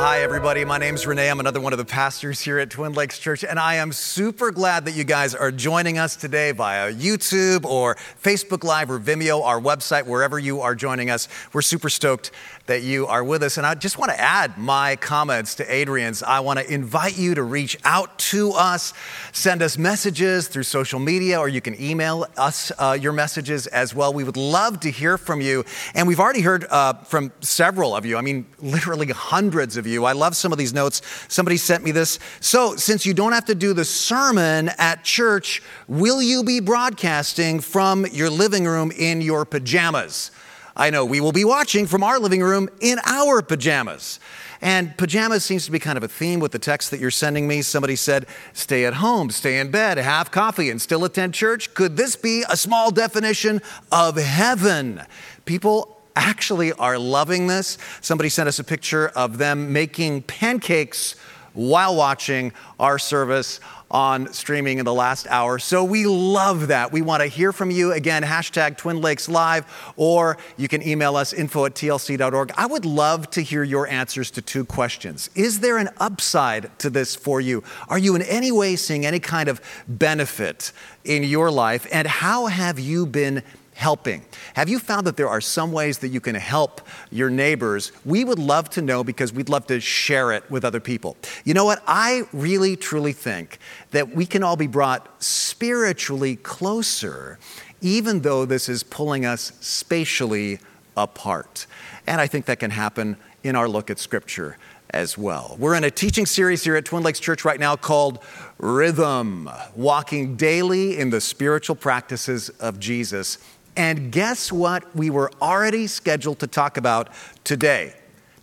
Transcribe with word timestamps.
hi, 0.00 0.22
everybody. 0.22 0.64
My 0.64 0.78
name's 0.78 1.06
Renee. 1.06 1.28
I'm 1.28 1.40
another 1.40 1.60
one 1.60 1.74
of 1.74 1.78
the 1.78 1.84
pastors 1.84 2.40
here 2.40 2.58
at 2.58 2.70
Twin 2.70 2.94
Lakes 2.94 3.18
Church, 3.18 3.44
and 3.44 3.60
I 3.60 3.74
am 3.74 3.92
super 3.92 4.50
glad 4.50 4.86
that 4.86 4.92
you 4.92 5.04
guys 5.04 5.34
are 5.34 5.52
joining 5.52 5.98
us 5.98 6.16
today 6.16 6.52
via 6.52 6.90
YouTube 6.90 7.66
or 7.66 7.96
Facebook 8.24 8.64
Live 8.64 8.90
or 8.90 8.98
Vimeo, 8.98 9.44
our 9.44 9.60
website, 9.60 10.06
wherever 10.06 10.38
you 10.38 10.62
are 10.62 10.74
joining 10.74 11.10
us. 11.10 11.28
We're 11.52 11.60
super 11.60 11.90
stoked 11.90 12.30
that 12.64 12.82
you 12.82 13.06
are 13.08 13.22
with 13.22 13.42
us. 13.42 13.58
And 13.58 13.66
I 13.66 13.74
just 13.74 13.98
want 13.98 14.10
to 14.12 14.18
add 14.18 14.56
my 14.56 14.96
comments 14.96 15.56
to 15.56 15.70
Adrian's. 15.70 16.22
I 16.22 16.40
want 16.40 16.60
to 16.60 16.72
invite 16.72 17.18
you 17.18 17.34
to 17.34 17.42
reach 17.42 17.76
out 17.84 18.16
to 18.30 18.52
us, 18.52 18.94
send 19.32 19.60
us 19.60 19.76
messages 19.76 20.48
through 20.48 20.62
social 20.62 21.00
media, 21.00 21.38
or 21.38 21.48
you 21.48 21.60
can 21.60 21.78
email 21.82 22.26
us 22.38 22.72
uh, 22.78 22.96
your 22.98 23.12
messages 23.12 23.66
as 23.66 23.94
well. 23.94 24.14
We 24.14 24.24
would 24.24 24.36
love 24.36 24.80
to 24.80 24.90
hear 24.90 25.18
from 25.18 25.42
you. 25.42 25.64
And 25.94 26.08
we've 26.08 26.20
already 26.20 26.42
heard 26.42 26.64
uh, 26.70 26.94
from 26.94 27.32
several 27.40 27.94
of 27.94 28.06
you. 28.06 28.16
I 28.16 28.22
mean, 28.22 28.46
literally 28.60 29.08
hundreds 29.08 29.76
of 29.76 29.86
you. 29.86 29.89
I 29.98 30.12
love 30.12 30.36
some 30.36 30.52
of 30.52 30.58
these 30.58 30.72
notes. 30.72 31.02
Somebody 31.28 31.56
sent 31.56 31.84
me 31.84 31.90
this. 31.90 32.18
So, 32.40 32.76
since 32.76 33.04
you 33.04 33.14
don't 33.14 33.32
have 33.32 33.46
to 33.46 33.54
do 33.54 33.72
the 33.72 33.84
sermon 33.84 34.70
at 34.78 35.04
church, 35.04 35.62
will 35.88 36.22
you 36.22 36.42
be 36.42 36.60
broadcasting 36.60 37.60
from 37.60 38.06
your 38.06 38.30
living 38.30 38.64
room 38.64 38.90
in 38.90 39.20
your 39.20 39.44
pajamas? 39.44 40.30
I 40.76 40.90
know 40.90 41.04
we 41.04 41.20
will 41.20 41.32
be 41.32 41.44
watching 41.44 41.86
from 41.86 42.02
our 42.02 42.18
living 42.18 42.42
room 42.42 42.68
in 42.80 42.98
our 43.04 43.42
pajamas. 43.42 44.20
And 44.62 44.96
pajamas 44.96 45.44
seems 45.44 45.64
to 45.66 45.70
be 45.70 45.78
kind 45.78 45.96
of 45.96 46.02
a 46.02 46.08
theme 46.08 46.38
with 46.40 46.52
the 46.52 46.58
text 46.58 46.90
that 46.90 47.00
you're 47.00 47.10
sending 47.10 47.48
me. 47.48 47.62
Somebody 47.62 47.96
said, 47.96 48.26
stay 48.52 48.84
at 48.84 48.94
home, 48.94 49.30
stay 49.30 49.58
in 49.58 49.70
bed, 49.70 49.98
have 49.98 50.30
coffee, 50.30 50.70
and 50.70 50.80
still 50.80 51.04
attend 51.04 51.34
church. 51.34 51.72
Could 51.74 51.96
this 51.96 52.14
be 52.14 52.44
a 52.48 52.56
small 52.56 52.90
definition 52.90 53.62
of 53.90 54.16
heaven? 54.16 55.02
People 55.46 55.99
actually 56.16 56.72
are 56.72 56.98
loving 56.98 57.46
this. 57.46 57.78
Somebody 58.00 58.28
sent 58.28 58.48
us 58.48 58.58
a 58.58 58.64
picture 58.64 59.08
of 59.08 59.38
them 59.38 59.72
making 59.72 60.22
pancakes 60.22 61.16
while 61.52 61.96
watching 61.96 62.52
our 62.78 62.98
service 62.98 63.60
on 63.90 64.32
streaming 64.32 64.78
in 64.78 64.84
the 64.84 64.94
last 64.94 65.26
hour. 65.28 65.58
So 65.58 65.82
we 65.82 66.06
love 66.06 66.68
that. 66.68 66.92
We 66.92 67.02
want 67.02 67.22
to 67.22 67.26
hear 67.26 67.52
from 67.52 67.70
you. 67.72 67.92
Again, 67.92 68.22
hashtag 68.22 68.76
Twin 68.76 69.00
Lakes 69.00 69.28
Live, 69.28 69.66
or 69.96 70.38
you 70.56 70.68
can 70.68 70.86
email 70.86 71.16
us 71.16 71.32
info 71.32 71.64
at 71.64 71.74
tlc.org. 71.74 72.52
I 72.56 72.66
would 72.66 72.84
love 72.84 73.30
to 73.30 73.40
hear 73.40 73.64
your 73.64 73.88
answers 73.88 74.30
to 74.32 74.42
two 74.42 74.64
questions. 74.64 75.28
Is 75.34 75.58
there 75.60 75.78
an 75.78 75.88
upside 75.98 76.78
to 76.78 76.90
this 76.90 77.16
for 77.16 77.40
you? 77.40 77.64
Are 77.88 77.98
you 77.98 78.14
in 78.14 78.22
any 78.22 78.52
way 78.52 78.76
seeing 78.76 79.04
any 79.04 79.18
kind 79.18 79.48
of 79.48 79.60
benefit 79.88 80.72
in 81.04 81.24
your 81.24 81.50
life? 81.50 81.86
And 81.92 82.06
how 82.06 82.46
have 82.46 82.78
you 82.78 83.06
been 83.06 83.42
helping. 83.80 84.22
Have 84.54 84.68
you 84.68 84.78
found 84.78 85.06
that 85.06 85.16
there 85.16 85.28
are 85.28 85.40
some 85.40 85.72
ways 85.72 85.98
that 85.98 86.08
you 86.08 86.20
can 86.20 86.34
help 86.34 86.82
your 87.10 87.30
neighbors? 87.30 87.92
We 88.04 88.24
would 88.24 88.38
love 88.38 88.68
to 88.70 88.82
know 88.82 89.02
because 89.02 89.32
we'd 89.32 89.48
love 89.48 89.66
to 89.68 89.80
share 89.80 90.32
it 90.32 90.48
with 90.50 90.66
other 90.66 90.80
people. 90.80 91.16
You 91.44 91.54
know 91.54 91.64
what? 91.64 91.82
I 91.86 92.24
really, 92.34 92.76
truly 92.76 93.14
think 93.14 93.58
that 93.92 94.14
we 94.14 94.26
can 94.26 94.42
all 94.42 94.56
be 94.56 94.66
brought 94.66 95.22
spiritually 95.22 96.36
closer, 96.36 97.38
even 97.80 98.20
though 98.20 98.44
this 98.44 98.68
is 98.68 98.82
pulling 98.82 99.24
us 99.24 99.52
spatially 99.60 100.58
apart. 100.94 101.66
And 102.06 102.20
I 102.20 102.26
think 102.26 102.44
that 102.46 102.58
can 102.58 102.72
happen 102.72 103.16
in 103.42 103.56
our 103.56 103.66
look 103.66 103.88
at 103.88 103.98
Scripture 103.98 104.58
as 104.92 105.16
well. 105.16 105.56
We're 105.58 105.74
in 105.74 105.84
a 105.84 105.90
teaching 105.90 106.26
series 106.26 106.64
here 106.64 106.76
at 106.76 106.84
Twin 106.84 107.02
Lakes 107.02 107.20
Church 107.20 107.44
right 107.44 107.60
now 107.60 107.76
called 107.76 108.18
Rhythm 108.58 109.48
Walking 109.74 110.36
Daily 110.36 110.98
in 110.98 111.10
the 111.10 111.20
Spiritual 111.20 111.76
Practices 111.76 112.50
of 112.60 112.78
Jesus. 112.78 113.38
And 113.76 114.10
guess 114.10 114.50
what 114.50 114.94
we 114.96 115.10
were 115.10 115.30
already 115.40 115.86
scheduled 115.86 116.40
to 116.40 116.46
talk 116.46 116.76
about 116.76 117.08
today? 117.44 117.94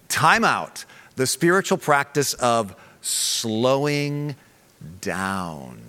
Time 0.08 0.44
out, 0.44 0.86
the 1.16 1.28
spiritual 1.28 1.78
practice 1.78 2.33
of 2.36 2.75
slowing 3.02 4.36
down. 5.02 5.81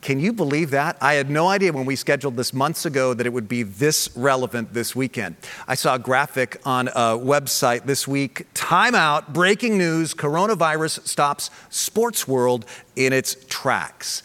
Can 0.00 0.18
you 0.18 0.32
believe 0.32 0.70
that? 0.70 0.96
I 1.00 1.14
had 1.14 1.30
no 1.30 1.46
idea 1.46 1.72
when 1.72 1.84
we 1.84 1.94
scheduled 1.94 2.36
this 2.36 2.52
months 2.52 2.84
ago 2.84 3.14
that 3.14 3.24
it 3.24 3.32
would 3.32 3.48
be 3.48 3.62
this 3.62 4.10
relevant 4.16 4.74
this 4.74 4.96
weekend. 4.96 5.36
I 5.68 5.76
saw 5.76 5.94
a 5.94 5.98
graphic 6.00 6.60
on 6.64 6.88
a 6.88 7.16
website 7.16 7.84
this 7.84 8.08
week. 8.08 8.48
Time 8.52 8.96
out, 8.96 9.32
breaking 9.32 9.78
news 9.78 10.12
coronavirus 10.12 11.06
stops 11.06 11.50
sports 11.70 12.26
world 12.26 12.66
in 12.96 13.12
its 13.12 13.36
tracks. 13.48 14.24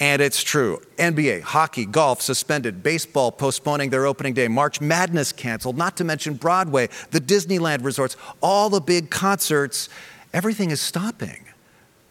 And 0.00 0.22
it's 0.22 0.42
true. 0.42 0.80
NBA, 0.96 1.42
hockey, 1.42 1.84
golf 1.84 2.22
suspended, 2.22 2.82
baseball 2.82 3.32
postponing 3.32 3.90
their 3.90 4.06
opening 4.06 4.32
day, 4.32 4.46
March 4.46 4.80
Madness 4.80 5.32
canceled, 5.32 5.76
not 5.76 5.96
to 5.96 6.04
mention 6.04 6.34
Broadway, 6.34 6.88
the 7.10 7.20
Disneyland 7.20 7.84
resorts, 7.84 8.16
all 8.40 8.70
the 8.70 8.80
big 8.80 9.10
concerts. 9.10 9.88
Everything 10.32 10.70
is 10.70 10.80
stopping. 10.80 11.46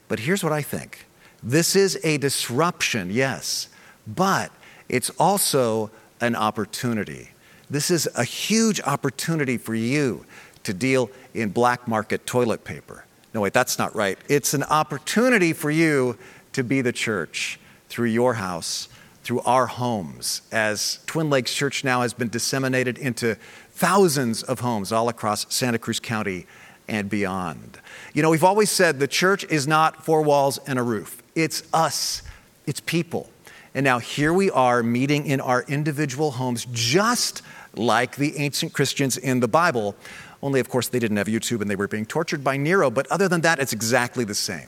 But 0.10 0.20
here's 0.20 0.44
what 0.44 0.54
I 0.54 0.62
think 0.62 1.06
this 1.42 1.76
is 1.76 1.98
a 2.04 2.18
disruption, 2.18 3.10
yes, 3.12 3.70
but 4.06 4.52
it's 4.90 5.10
also 5.12 5.92
an 6.20 6.36
opportunity. 6.36 7.30
This 7.70 7.92
is 7.92 8.08
a 8.16 8.24
huge 8.24 8.82
opportunity 8.82 9.58
for 9.58 9.76
you 9.76 10.26
to 10.64 10.74
deal 10.74 11.10
in 11.34 11.50
black 11.50 11.88
market 11.88 12.26
toilet 12.26 12.64
paper. 12.64 13.06
No, 13.34 13.42
wait, 13.42 13.54
that's 13.54 13.78
not 13.78 13.96
right. 13.96 14.18
It's 14.28 14.54
an 14.54 14.64
opportunity 14.64 15.54
for 15.54 15.70
you 15.70 16.18
to 16.54 16.64
be 16.64 16.82
the 16.82 16.92
church 16.92 17.60
through 17.90 18.10
your 18.10 18.36
house, 18.36 18.88
through 19.24 19.42
our 19.42 19.68
homes, 19.68 20.42
as 20.52 21.00
Twin 21.06 21.30
Lakes 21.30 21.54
Church 21.54 21.84
now 21.84 22.02
has 22.02 22.14
been 22.14 22.30
disseminated 22.30 22.98
into 22.98 23.36
thousands 23.72 24.44
of 24.44 24.62
homes 24.62 24.92
all 24.92 25.10
across 25.10 25.54
Santa 25.54 25.78
Cruz 25.78 26.00
County 26.00 26.46
and 26.88 27.10
beyond. 27.10 27.80
You 28.14 28.22
know, 28.22 28.30
we've 28.30 28.44
always 28.44 28.72
said 28.72 29.00
the 29.00 29.08
church 29.08 29.44
is 29.46 29.68
not 29.68 30.06
four 30.06 30.22
walls 30.22 30.60
and 30.66 30.80
a 30.80 30.84
roof, 30.84 31.22
it's 31.36 31.64
us, 31.74 32.24
it's 32.66 32.80
people. 32.80 33.30
And 33.76 33.84
now 33.84 34.00
here 34.00 34.34
we 34.34 34.50
are 34.50 34.82
meeting 34.82 35.28
in 35.28 35.40
our 35.40 35.64
individual 35.68 36.32
homes, 36.32 36.66
just 36.72 37.44
like 37.76 38.16
the 38.16 38.38
ancient 38.38 38.74
Christians 38.74 39.18
in 39.18 39.40
the 39.40 39.48
Bible. 39.48 39.96
Only, 40.42 40.60
of 40.60 40.70
course, 40.70 40.88
they 40.88 41.00
didn't 41.00 41.18
have 41.18 41.28
YouTube 41.28 41.62
and 41.62 41.70
they 41.70 41.76
were 41.76 41.88
being 41.88 42.06
tortured 42.06 42.44
by 42.44 42.58
Nero. 42.58 42.90
But 42.90 43.06
other 43.12 43.28
than 43.28 43.42
that, 43.42 43.60
it's 43.60 43.74
exactly 43.74 44.24
the 44.24 44.34
same. 44.34 44.68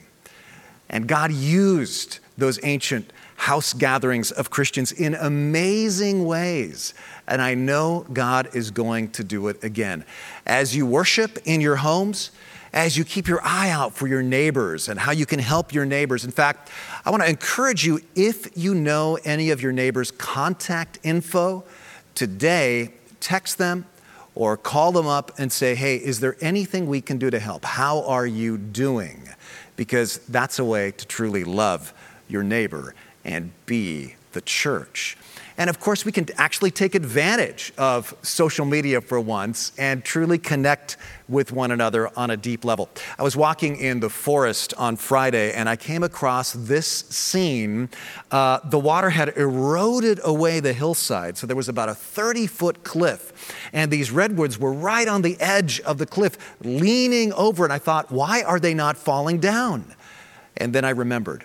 And 0.89 1.07
God 1.07 1.31
used 1.31 2.19
those 2.38 2.59
ancient 2.63 3.11
house 3.35 3.73
gatherings 3.73 4.31
of 4.31 4.50
Christians 4.50 4.91
in 4.91 5.16
amazing 5.16 6.25
ways. 6.25 6.94
And 7.27 7.41
I 7.41 7.53
know 7.53 8.05
God 8.11 8.50
is 8.53 8.72
going 8.72 9.11
to 9.11 9.23
do 9.23 9.47
it 9.47 9.63
again. 9.63 10.03
As 10.45 10.75
you 10.75 10.85
worship 10.85 11.39
in 11.45 11.61
your 11.61 11.77
homes, 11.77 12.31
as 12.73 12.97
you 12.97 13.03
keep 13.03 13.27
your 13.27 13.39
eye 13.44 13.69
out 13.69 13.94
for 13.94 14.07
your 14.07 14.22
neighbors 14.22 14.89
and 14.89 15.00
how 15.00 15.11
you 15.11 15.25
can 15.25 15.39
help 15.39 15.73
your 15.73 15.85
neighbors. 15.85 16.23
In 16.23 16.31
fact, 16.31 16.69
I 17.06 17.09
want 17.09 17.23
to 17.23 17.29
encourage 17.29 17.85
you 17.85 18.01
if 18.16 18.56
you 18.57 18.75
know 18.75 19.17
any 19.23 19.50
of 19.50 19.61
your 19.61 19.71
neighbors' 19.71 20.11
contact 20.11 21.00
info, 21.03 21.63
today, 22.13 22.94
text 23.19 23.57
them 23.57 23.85
or 24.35 24.56
call 24.56 24.91
them 24.91 25.07
up 25.07 25.31
and 25.38 25.51
say, 25.51 25.75
hey, 25.75 25.95
is 25.95 26.19
there 26.19 26.35
anything 26.41 26.88
we 26.88 27.01
can 27.01 27.17
do 27.17 27.29
to 27.29 27.39
help? 27.39 27.66
How 27.66 28.03
are 28.03 28.27
you 28.27 28.57
doing? 28.57 29.29
Because 29.79 30.17
that's 30.28 30.59
a 30.59 30.66
way 30.66 30.91
to 30.91 31.07
truly 31.07 31.45
love 31.45 31.94
your 32.28 32.44
neighbor 32.44 32.94
and 33.23 33.53
be 33.66 34.16
the 34.34 34.41
church. 34.41 35.16
And 35.59 35.70
of 35.70 35.81
course, 35.81 36.06
we 36.06 36.14
can 36.14 36.25
actually 36.38 36.72
take 36.72 36.96
advantage 36.96 37.74
of 37.78 38.16
social 38.22 38.66
media 38.66 39.02
for 39.02 39.20
once 39.20 39.74
and 39.78 40.06
truly 40.06 40.38
connect 40.38 40.96
with 41.28 41.52
one 41.52 41.72
another 41.72 42.09
on 42.18 42.31
a 42.31 42.38
deep 42.38 42.64
level. 42.64 42.88
I 43.18 43.24
was 43.24 43.36
walking 43.36 43.75
in 43.75 44.00
the 44.00 44.09
forest 44.09 44.74
on 44.78 44.96
Friday 44.96 45.52
and 45.52 45.68
I 45.68 45.75
came 45.75 46.02
across 46.02 46.53
this 46.53 46.88
scene. 46.88 47.90
Uh, 48.31 48.62
the 48.64 48.80
water 48.80 49.09
had 49.09 49.36
eroded 49.36 50.22
away 50.24 50.62
the 50.62 50.72
hillside, 50.72 51.38
so 51.38 51.46
there 51.46 51.58
was 51.58 51.68
about 51.68 51.90
a 51.90 51.94
30 51.94 52.48
foot 52.48 52.86
cliff, 52.86 53.53
and 53.74 53.92
these 53.92 54.12
redwoods 54.12 54.58
were 54.58 54.72
right 54.72 55.09
on 55.09 55.24
the 55.24 55.36
edge 55.42 55.81
of 55.81 55.98
the 55.98 56.06
cliff, 56.06 56.38
leaning 56.64 57.34
over. 57.34 57.66
And 57.66 57.74
I 57.74 57.80
thought, 57.80 58.09
why 58.09 58.44
are 58.44 58.62
they 58.62 58.74
not 58.74 58.95
falling 58.95 59.39
down? 59.39 59.94
And 60.56 60.72
then 60.72 60.86
I 60.86 60.92
remembered 60.92 61.44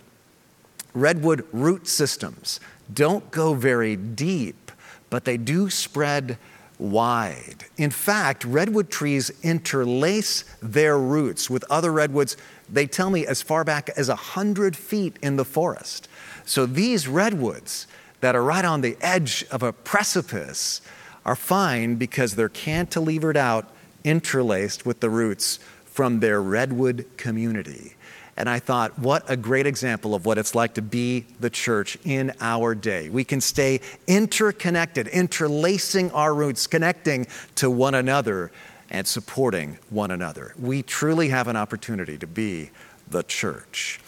redwood 0.95 1.45
root 1.53 1.89
systems 1.89 2.61
don't 2.93 3.31
go 3.31 3.55
very 3.55 3.97
deep, 3.97 4.71
but 5.11 5.25
they 5.25 5.37
do 5.37 5.71
spread 5.71 6.39
wide. 6.79 7.65
In 7.77 7.91
fact, 7.91 8.45
redwood 8.45 8.91
trees 8.91 9.31
interlace 9.43 10.45
their 10.61 10.99
roots 10.99 11.49
with 11.49 11.65
other 11.71 11.93
redwoods, 11.93 12.37
they 12.69 12.87
tell 12.87 13.11
me, 13.11 13.27
as 13.27 13.43
far 13.43 13.65
back 13.65 13.91
as 13.91 14.09
100 14.09 14.77
feet 14.77 15.19
in 15.23 15.37
the 15.37 15.45
forest. 15.45 16.09
So 16.45 16.67
these 16.67 17.09
redwoods 17.09 17.87
that 18.21 18.35
are 18.35 18.43
right 18.43 18.65
on 18.65 18.81
the 18.81 18.97
edge 19.01 19.45
of 19.51 19.63
a 19.63 19.73
precipice 19.73 20.81
are 21.25 21.37
fine 21.37 21.95
because 21.97 22.35
they're 22.35 22.49
cantilevered 22.49 23.37
out, 23.37 23.71
interlaced 24.03 24.85
with 24.85 25.01
the 25.01 25.11
roots 25.11 25.59
from 25.85 26.21
their 26.21 26.43
redwood 26.43 27.07
community. 27.17 27.95
And 28.37 28.49
I 28.49 28.59
thought, 28.59 28.99
what 28.99 29.25
a 29.29 29.37
great 29.37 29.67
example 29.67 30.15
of 30.15 30.27
what 30.27 30.39
it's 30.39 30.55
like 30.55 30.75
to 30.75 30.83
be 30.83 31.27
the 31.39 31.51
church 31.51 31.97
in 32.05 32.33
our 32.41 32.75
day. 32.75 33.09
We 33.09 33.23
can 33.25 33.41
stay 33.41 33.81
interconnected, 34.07 35.07
interlacing 35.09 36.11
our 36.11 36.35
roots, 36.35 36.67
connecting 36.67 37.27
to 37.57 37.71
one 37.71 37.95
another 37.95 38.51
and 38.91 39.07
supporting 39.07 39.79
one 39.89 40.11
another. 40.11 40.55
We 40.59 40.83
truly 40.83 41.29
have 41.29 41.47
an 41.47 41.57
opportunity 41.57 42.19
to 42.19 42.27
be 42.27 42.71
the 43.09 43.23
church. 43.23 44.01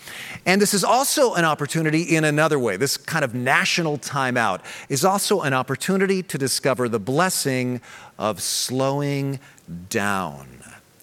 And 0.45 0.61
this 0.61 0.75
is 0.75 0.83
also 0.83 1.35
an 1.35 1.45
opportunity 1.45 2.03
in 2.03 2.25
another 2.25 2.59
way. 2.59 2.77
This 2.77 2.97
kind 2.97 3.25
of 3.25 3.35
national 3.35 3.99
timeout 3.99 4.61
is 4.89 5.05
also 5.05 5.43
an 5.43 5.55
opportunity 5.55 6.23
to 6.25 6.39
discover 6.39 6.89
the 6.89 6.99
blessing 6.99 7.81
of 8.19 8.41
slowing 8.41 9.39
down, 9.89 10.49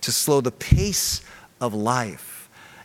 to 0.02 0.12
slow 0.12 0.42
the 0.42 0.52
pace 0.52 1.22
of 1.62 1.74
life 1.74 2.33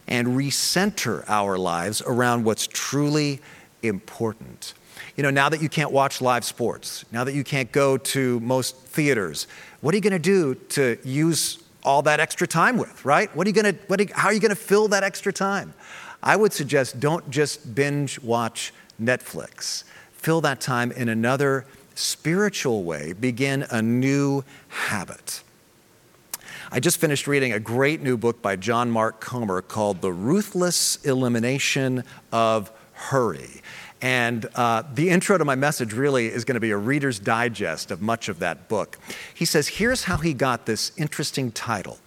and 0.09 0.29
recenter 0.29 1.25
our 1.29 1.57
lives 1.57 2.03
around 2.03 2.45
what's 2.45 2.67
truly 2.67 3.41
important. 3.83 4.75
You 5.17 5.23
know, 5.23 5.31
now 5.31 5.49
that 5.49 5.63
you 5.63 5.69
can't 5.69 5.93
watch 5.93 6.21
live 6.21 6.45
sports, 6.45 7.05
now 7.13 7.25
that 7.25 7.35
you 7.35 7.45
can't 7.45 7.71
go 7.71 7.97
to 7.99 8.41
most 8.41 8.77
theaters, 8.77 9.47
what 9.81 9.95
are 9.95 9.97
you 9.97 10.03
going 10.03 10.13
to 10.13 10.19
do 10.19 10.55
to 10.71 10.99
use 11.05 11.63
all 11.85 12.03
that 12.03 12.21
extra 12.21 12.47
time 12.47 12.77
with, 12.77 13.05
right? 13.05 13.35
What 13.37 13.47
are 13.47 13.51
you 13.51 13.63
going 13.63 13.75
to, 13.75 14.15
how 14.15 14.29
are 14.29 14.33
you 14.33 14.41
going 14.41 14.51
to 14.51 14.57
fill 14.57 14.89
that 14.89 15.05
extra 15.05 15.33
time? 15.33 15.75
I 16.23 16.37
would 16.37 16.53
suggest 16.53 16.99
don't 16.99 17.29
just 17.31 17.75
binge 17.75 18.21
watch 18.21 18.73
Netflix. 19.01 19.85
Fill 20.13 20.41
that 20.41 20.61
time 20.61 20.91
in 20.93 21.09
another 21.09 21.65
spiritual 21.95 22.83
way. 22.83 23.13
Begin 23.13 23.67
a 23.71 23.81
new 23.81 24.45
habit. 24.69 25.43
I 26.71 26.81
just 26.81 26.99
finished 26.99 27.27
reading 27.27 27.55
a 27.55 27.59
great 27.59 28.03
new 28.03 28.19
book 28.19 28.43
by 28.43 28.55
John 28.57 28.91
Mark 28.91 29.21
Comer 29.21 29.63
called 29.63 30.03
The 30.03 30.13
Ruthless 30.13 31.03
Elimination 31.03 32.05
of 32.31 32.71
Hurry. 32.93 33.63
And 34.03 34.47
uh, 34.55 34.83
the 34.93 35.09
intro 35.09 35.39
to 35.39 35.47
my 35.47 35.55
message 35.55 35.95
really 35.95 36.27
is 36.27 36.45
going 36.45 36.57
to 36.57 36.61
be 36.61 36.71
a 36.71 36.77
reader's 36.77 37.19
digest 37.19 37.91
of 37.91 38.03
much 38.03 38.29
of 38.29 38.41
that 38.41 38.69
book. 38.69 38.99
He 39.33 39.47
says, 39.47 39.67
Here's 39.67 40.05
how 40.05 40.19
he 40.19 40.35
got 40.35 40.67
this 40.67 40.93
interesting 40.99 41.53
title. 41.53 41.99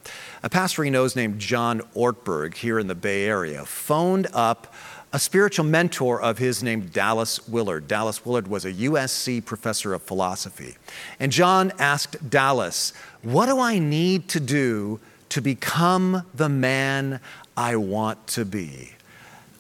A 0.44 0.50
pastor 0.50 0.84
he 0.84 0.92
knows 0.92 1.16
named 1.16 1.40
John 1.40 1.82
Ortberg 1.96 2.54
here 2.54 2.78
in 2.78 2.86
the 2.86 2.96
Bay 2.96 3.26
Area 3.26 3.66
phoned 3.66 4.28
up 4.32 4.76
a 5.14 5.20
spiritual 5.20 5.66
mentor 5.66 6.22
of 6.22 6.38
his 6.38 6.64
named 6.64 6.94
Dallas 6.94 7.48
Willard. 7.48 7.88
Dallas 7.88 8.26
Willard 8.26 8.48
was 8.48 8.64
a 8.64 8.72
USC 8.72 9.44
professor 9.44 9.94
of 9.94 10.02
philosophy. 10.02 10.78
And 11.20 11.32
John 11.32 11.74
asked 11.78 12.30
Dallas, 12.30 12.94
What 13.22 13.48
do 13.48 13.60
I 13.60 13.78
need 13.78 14.30
to 14.30 14.40
do 14.40 15.00
to 15.30 15.42
become 15.42 16.26
the 16.34 16.48
man 16.48 17.20
I 17.58 17.76
want 17.76 18.26
to 18.28 18.46
be? 18.46 18.94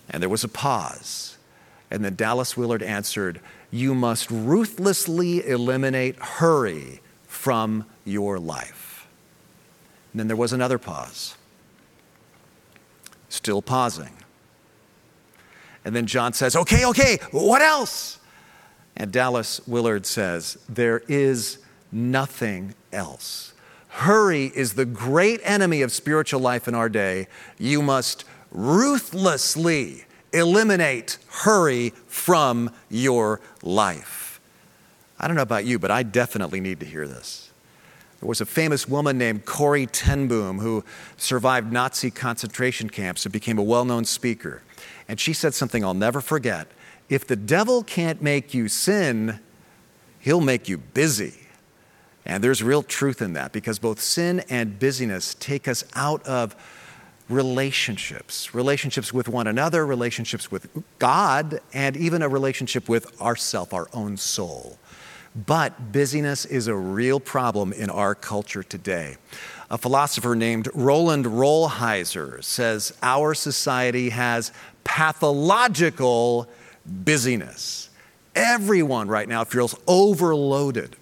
And 0.09 0.21
there 0.21 0.29
was 0.29 0.43
a 0.43 0.49
pause. 0.49 1.37
And 1.89 2.05
then 2.05 2.15
Dallas 2.15 2.55
Willard 2.55 2.81
answered, 2.81 3.41
You 3.71 3.93
must 3.93 4.31
ruthlessly 4.31 5.45
eliminate 5.45 6.17
hurry 6.17 7.01
from 7.27 7.85
your 8.05 8.39
life. 8.39 9.07
And 10.13 10.19
then 10.21 10.27
there 10.27 10.37
was 10.37 10.53
another 10.53 10.77
pause. 10.77 11.35
Still 13.27 13.61
pausing. 13.61 14.11
And 15.83 15.95
then 15.95 16.05
John 16.05 16.33
says, 16.33 16.55
Okay, 16.55 16.85
okay, 16.85 17.17
what 17.31 17.61
else? 17.61 18.19
And 18.95 19.11
Dallas 19.11 19.65
Willard 19.67 20.05
says, 20.05 20.57
There 20.67 20.99
is 21.07 21.59
nothing 21.91 22.75
else. 22.91 23.53
Hurry 23.89 24.51
is 24.55 24.73
the 24.73 24.85
great 24.85 25.41
enemy 25.43 25.81
of 25.81 25.91
spiritual 25.91 26.39
life 26.39 26.67
in 26.67 26.75
our 26.75 26.87
day. 26.87 27.27
You 27.57 27.81
must 27.81 28.23
ruthlessly 28.51 30.05
eliminate 30.33 31.17
hurry 31.27 31.89
from 32.07 32.71
your 32.89 33.41
life. 33.61 34.39
I 35.19 35.27
don't 35.27 35.35
know 35.35 35.41
about 35.41 35.65
you, 35.65 35.77
but 35.77 35.91
I 35.91 36.03
definitely 36.03 36.61
need 36.61 36.79
to 36.79 36.85
hear 36.85 37.07
this. 37.07 37.51
There 38.21 38.27
was 38.27 38.39
a 38.39 38.45
famous 38.45 38.87
woman 38.87 39.17
named 39.17 39.45
Corrie 39.45 39.87
ten 39.87 40.27
Boom 40.27 40.59
who 40.59 40.83
survived 41.17 41.71
Nazi 41.71 42.11
concentration 42.11 42.89
camps 42.89 43.25
and 43.25 43.33
became 43.33 43.57
a 43.57 43.63
well 43.63 43.83
known 43.83 44.05
speaker. 44.05 44.61
And 45.07 45.19
she 45.19 45.33
said 45.33 45.53
something 45.53 45.83
I'll 45.83 45.93
never 45.93 46.21
forget 46.21 46.67
If 47.09 47.27
the 47.27 47.35
devil 47.35 47.83
can't 47.83 48.21
make 48.21 48.53
you 48.53 48.67
sin, 48.67 49.39
he'll 50.19 50.41
make 50.41 50.69
you 50.69 50.77
busy. 50.77 51.33
And 52.25 52.43
there's 52.43 52.61
real 52.61 52.83
truth 52.83 53.21
in 53.21 53.33
that 53.33 53.51
because 53.51 53.79
both 53.79 53.99
sin 53.99 54.43
and 54.49 54.79
busyness 54.79 55.35
take 55.39 55.67
us 55.67 55.83
out 55.95 56.23
of 56.25 56.55
relationships 57.29 58.53
relationships 58.53 59.13
with 59.13 59.27
one 59.27 59.47
another, 59.47 59.85
relationships 59.85 60.51
with 60.51 60.69
God, 60.99 61.61
and 61.73 61.95
even 61.97 62.21
a 62.21 62.29
relationship 62.29 62.89
with 62.89 63.19
ourself, 63.21 63.73
our 63.73 63.87
own 63.93 64.17
soul. 64.17 64.77
But 65.33 65.93
busyness 65.93 66.43
is 66.45 66.67
a 66.67 66.75
real 66.75 67.19
problem 67.21 67.71
in 67.71 67.89
our 67.89 68.13
culture 68.15 68.63
today. 68.63 69.15
A 69.69 69.77
philosopher 69.77 70.35
named 70.35 70.67
Ronald 70.73 71.25
Rolheiser 71.25 72.43
says 72.43 72.93
our 73.01 73.33
society 73.33 74.09
has 74.09 74.51
pathological 74.83 76.47
busyness. 76.85 77.89
Everyone 78.35 79.07
right 79.07 79.27
now 79.27 79.43
feels 79.43 79.75
overloaded 79.87 80.95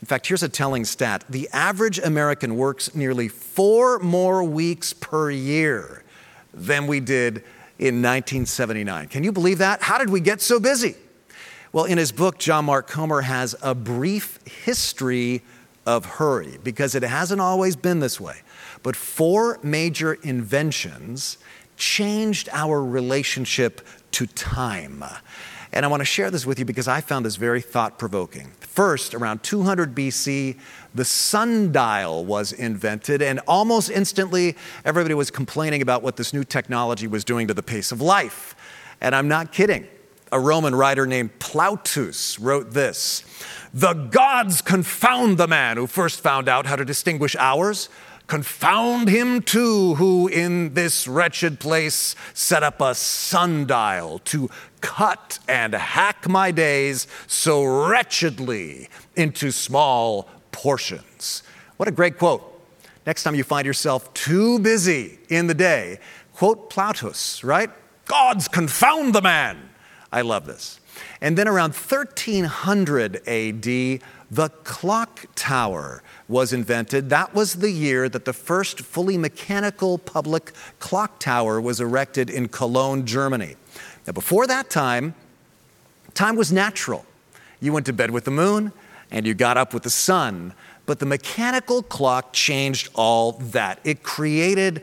in 0.00 0.06
fact, 0.06 0.26
here's 0.26 0.42
a 0.42 0.48
telling 0.48 0.84
stat 0.84 1.24
the 1.28 1.48
average 1.52 1.98
American 1.98 2.56
works 2.56 2.94
nearly 2.94 3.28
four 3.28 3.98
more 3.98 4.42
weeks 4.42 4.92
per 4.92 5.30
year 5.30 6.02
than 6.54 6.86
we 6.86 7.00
did 7.00 7.44
in 7.78 8.02
1979. 8.02 9.08
Can 9.08 9.24
you 9.24 9.32
believe 9.32 9.58
that? 9.58 9.82
How 9.82 9.98
did 9.98 10.10
we 10.10 10.20
get 10.20 10.40
so 10.40 10.58
busy? 10.58 10.94
Well, 11.72 11.84
in 11.84 11.98
his 11.98 12.12
book, 12.12 12.38
John 12.38 12.64
Mark 12.64 12.88
Comer 12.88 13.20
has 13.20 13.54
a 13.62 13.74
brief 13.74 14.38
history 14.64 15.42
of 15.86 16.04
hurry 16.04 16.58
because 16.64 16.94
it 16.94 17.02
hasn't 17.02 17.40
always 17.40 17.76
been 17.76 18.00
this 18.00 18.20
way. 18.20 18.36
But 18.82 18.96
four 18.96 19.58
major 19.62 20.14
inventions 20.14 21.38
changed 21.80 22.48
our 22.52 22.84
relationship 22.84 23.80
to 24.12 24.26
time. 24.26 25.02
And 25.72 25.84
I 25.84 25.88
want 25.88 26.00
to 26.00 26.04
share 26.04 26.30
this 26.30 26.44
with 26.44 26.58
you 26.58 26.64
because 26.64 26.86
I 26.86 27.00
found 27.00 27.24
this 27.24 27.36
very 27.36 27.60
thought 27.60 27.98
provoking. 27.98 28.52
First, 28.60 29.14
around 29.14 29.42
200 29.42 29.94
BC, 29.94 30.58
the 30.94 31.04
sundial 31.04 32.24
was 32.24 32.52
invented, 32.52 33.22
and 33.22 33.40
almost 33.46 33.90
instantly, 33.90 34.56
everybody 34.84 35.14
was 35.14 35.30
complaining 35.30 35.80
about 35.80 36.02
what 36.02 36.16
this 36.16 36.32
new 36.32 36.44
technology 36.44 37.06
was 37.06 37.24
doing 37.24 37.48
to 37.48 37.54
the 37.54 37.62
pace 37.62 37.92
of 37.92 38.00
life. 38.00 38.54
And 39.00 39.14
I'm 39.14 39.28
not 39.28 39.52
kidding. 39.52 39.86
A 40.32 40.38
Roman 40.38 40.74
writer 40.74 41.06
named 41.06 41.38
Plautus 41.40 42.38
wrote 42.40 42.72
this 42.72 43.24
The 43.72 43.94
gods 43.94 44.62
confound 44.62 45.38
the 45.38 45.48
man 45.48 45.76
who 45.76 45.86
first 45.86 46.20
found 46.20 46.48
out 46.48 46.66
how 46.66 46.76
to 46.76 46.84
distinguish 46.84 47.34
hours 47.36 47.88
Confound 48.30 49.08
him 49.08 49.42
too, 49.42 49.96
who 49.96 50.28
in 50.28 50.74
this 50.74 51.08
wretched 51.08 51.58
place 51.58 52.14
set 52.32 52.62
up 52.62 52.80
a 52.80 52.94
sundial 52.94 54.20
to 54.20 54.48
cut 54.80 55.40
and 55.48 55.74
hack 55.74 56.28
my 56.28 56.52
days 56.52 57.08
so 57.26 57.64
wretchedly 57.64 58.88
into 59.16 59.50
small 59.50 60.28
portions. 60.52 61.42
What 61.76 61.88
a 61.88 61.90
great 61.90 62.18
quote. 62.18 62.44
Next 63.04 63.24
time 63.24 63.34
you 63.34 63.42
find 63.42 63.66
yourself 63.66 64.14
too 64.14 64.60
busy 64.60 65.18
in 65.28 65.48
the 65.48 65.54
day, 65.54 65.98
quote 66.32 66.70
Plautus, 66.70 67.42
right? 67.42 67.70
Gods 68.04 68.46
confound 68.46 69.12
the 69.12 69.22
man. 69.22 69.70
I 70.12 70.20
love 70.20 70.46
this. 70.46 70.78
And 71.20 71.36
then 71.36 71.48
around 71.48 71.72
1300 71.72 73.26
AD, 73.26 74.02
the 74.30 74.48
clock 74.48 75.26
tower 75.34 76.02
was 76.28 76.52
invented. 76.52 77.10
That 77.10 77.34
was 77.34 77.54
the 77.54 77.70
year 77.70 78.08
that 78.08 78.24
the 78.24 78.32
first 78.32 78.80
fully 78.80 79.18
mechanical 79.18 79.98
public 79.98 80.52
clock 80.78 81.18
tower 81.18 81.60
was 81.60 81.80
erected 81.80 82.30
in 82.30 82.48
Cologne, 82.48 83.06
Germany. 83.06 83.56
Now, 84.06 84.12
before 84.12 84.46
that 84.46 84.70
time, 84.70 85.14
time 86.14 86.36
was 86.36 86.52
natural. 86.52 87.04
You 87.60 87.72
went 87.72 87.86
to 87.86 87.92
bed 87.92 88.12
with 88.12 88.24
the 88.24 88.30
moon 88.30 88.72
and 89.10 89.26
you 89.26 89.34
got 89.34 89.56
up 89.56 89.74
with 89.74 89.82
the 89.82 89.90
sun. 89.90 90.54
But 90.86 91.00
the 91.00 91.06
mechanical 91.06 91.82
clock 91.82 92.32
changed 92.32 92.88
all 92.94 93.32
that. 93.32 93.80
It 93.84 94.02
created 94.04 94.82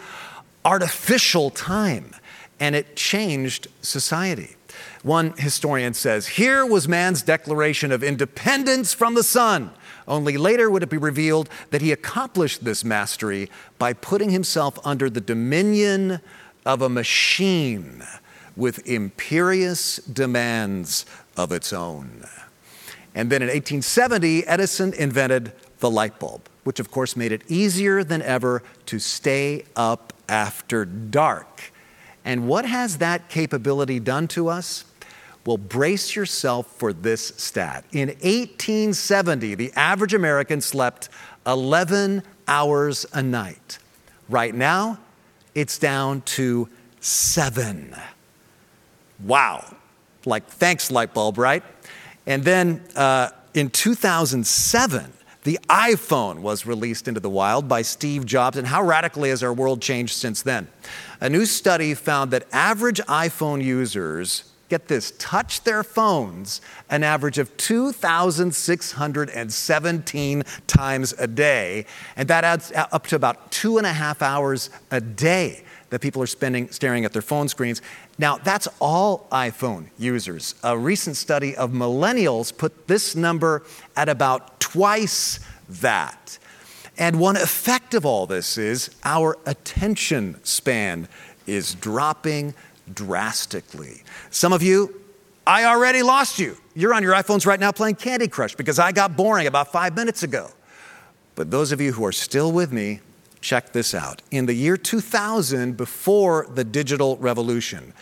artificial 0.66 1.50
time 1.51 2.12
and 2.60 2.75
it 2.75 2.98
changed 2.98 3.68
society. 3.82 4.56
One 5.07 5.31
historian 5.37 5.93
says, 5.93 6.27
Here 6.27 6.65
was 6.65 6.85
man's 6.85 7.21
declaration 7.21 7.93
of 7.93 8.03
independence 8.03 8.93
from 8.93 9.15
the 9.15 9.23
sun. 9.23 9.71
Only 10.05 10.35
later 10.35 10.69
would 10.69 10.83
it 10.83 10.89
be 10.89 10.97
revealed 10.97 11.49
that 11.69 11.81
he 11.81 11.93
accomplished 11.93 12.65
this 12.65 12.83
mastery 12.83 13.49
by 13.79 13.93
putting 13.93 14.31
himself 14.31 14.77
under 14.85 15.09
the 15.09 15.21
dominion 15.21 16.19
of 16.65 16.81
a 16.81 16.89
machine 16.89 18.03
with 18.57 18.85
imperious 18.85 19.95
demands 19.95 21.05
of 21.37 21.53
its 21.53 21.71
own. 21.71 22.25
And 23.15 23.29
then 23.29 23.41
in 23.41 23.47
1870, 23.47 24.45
Edison 24.45 24.91
invented 24.91 25.53
the 25.79 25.89
light 25.89 26.19
bulb, 26.19 26.41
which 26.65 26.81
of 26.81 26.91
course 26.91 27.15
made 27.15 27.31
it 27.31 27.43
easier 27.47 28.03
than 28.03 28.21
ever 28.23 28.61
to 28.87 28.99
stay 28.99 29.63
up 29.73 30.11
after 30.27 30.83
dark. 30.83 31.71
And 32.25 32.45
what 32.45 32.65
has 32.65 32.97
that 32.97 33.29
capability 33.29 34.01
done 34.01 34.27
to 34.29 34.49
us? 34.49 34.83
Well, 35.48 35.58
brace 35.58 36.13
yourself 36.13 36.68
for 36.75 36.92
this 36.92 37.27
stat. 37.38 37.86
In 37.94 38.10
1870, 38.10 39.56
the 39.56 39.72
average 39.77 40.13
American 40.13 40.60
slept 40.60 41.08
11 41.46 42.22
hours 42.50 43.06
a 43.13 43.24
night. 43.24 43.80
Right 44.27 44.54
now, 44.54 45.00
it's 45.56 45.80
down 45.80 46.20
to 46.24 46.68
seven. 47.00 47.96
Wow. 49.24 49.74
Like, 50.25 50.48
thanks, 50.48 50.92
light 50.92 51.13
bulb, 51.13 51.38
right? 51.38 51.63
And 52.25 52.44
then 52.44 52.84
uh, 52.94 53.30
in 53.54 53.70
2007, 53.70 55.13
the 55.44 55.60
iPhone 55.70 56.39
was 56.39 56.66
released 56.66 57.08
into 57.08 57.22
the 57.22 57.30
wild 57.30 57.70
by 57.70 57.84
Steve 57.84 58.25
Jobs, 58.25 58.58
and 58.58 58.68
how 58.68 58.84
radically 58.84 59.30
has 59.30 59.42
our 59.42 59.54
world 59.54 59.82
changed 59.82 60.16
since 60.16 60.42
then? 60.42 60.68
A 61.22 61.30
new 61.30 61.46
study 61.46 61.94
found 61.94 62.32
that 62.32 62.46
average 62.51 63.00
iPhone 63.04 63.63
users, 63.63 64.51
get 64.69 64.88
this, 64.88 65.12
touch 65.17 65.63
their 65.63 65.83
phones 65.83 66.62
an 66.89 67.03
average 67.03 67.38
of 67.38 67.55
2,617 67.57 70.43
times 70.67 71.13
a 71.17 71.27
day, 71.27 71.86
and 72.15 72.27
that 72.27 72.43
adds 72.43 72.71
up 72.75 73.07
to 73.07 73.15
about 73.15 73.51
two 73.51 73.77
and 73.77 73.88
a 73.88 73.93
half 73.93 74.21
hours 74.21 74.69
a 74.91 75.01
day 75.01 75.63
that 75.89 76.01
people 76.01 76.21
are 76.21 76.27
spending 76.27 76.69
staring 76.69 77.05
at 77.05 77.13
their 77.13 77.21
phone 77.21 77.47
screens. 77.47 77.81
Now, 78.17 78.38
that's 78.38 78.67
all 78.79 79.27
iPhone 79.31 79.88
users. 79.97 80.55
A 80.63 80.77
recent 80.77 81.15
study 81.15 81.55
of 81.55 81.71
millennials 81.71 82.55
put 82.55 82.88
this 82.88 83.15
number 83.15 83.63
at 83.95 84.09
about 84.09 84.59
twice 84.59 85.39
that. 85.69 86.38
And 86.97 87.19
one 87.19 87.38
effect 87.38 87.93
of 87.93 88.05
all 88.05 88.25
this 88.25 88.57
is 88.57 88.89
our 89.03 89.38
attention 89.45 90.43
span 90.43 91.07
is 91.45 91.75
dropping 91.75 92.53
drastically. 92.94 94.03
Some 94.29 94.53
of 94.53 94.62
you, 94.62 95.01
I 95.46 95.65
already 95.65 96.03
lost 96.03 96.39
you. 96.39 96.58
You're 96.75 96.94
on 96.94 97.03
your 97.03 97.13
iPhones 97.13 97.46
right 97.46 97.60
now 97.60 97.72
playing 97.72 97.96
Candy 97.96 98.27
Crush 98.27 98.56
because 98.56 98.79
I 98.79 98.91
got 98.91 99.15
boring 99.15 99.48
about 99.48 99.72
five 99.72 99.96
minutes 99.96 100.24
ago. 100.24 100.50
But 101.36 101.51
those 101.51 101.72
of 101.72 101.79
you 101.79 101.94
who 101.94 102.06
are 102.06 102.12
still 102.12 102.51
with 102.51 102.72
me, 102.72 103.00
check 103.41 103.72
this 103.72 103.94
out. 103.94 104.22
In 104.32 104.46
the 104.46 104.53
year 104.53 104.75
2000, 104.75 105.77
before 105.77 106.48
the 106.53 106.63
digital 106.63 107.17
revolution, 107.17 107.94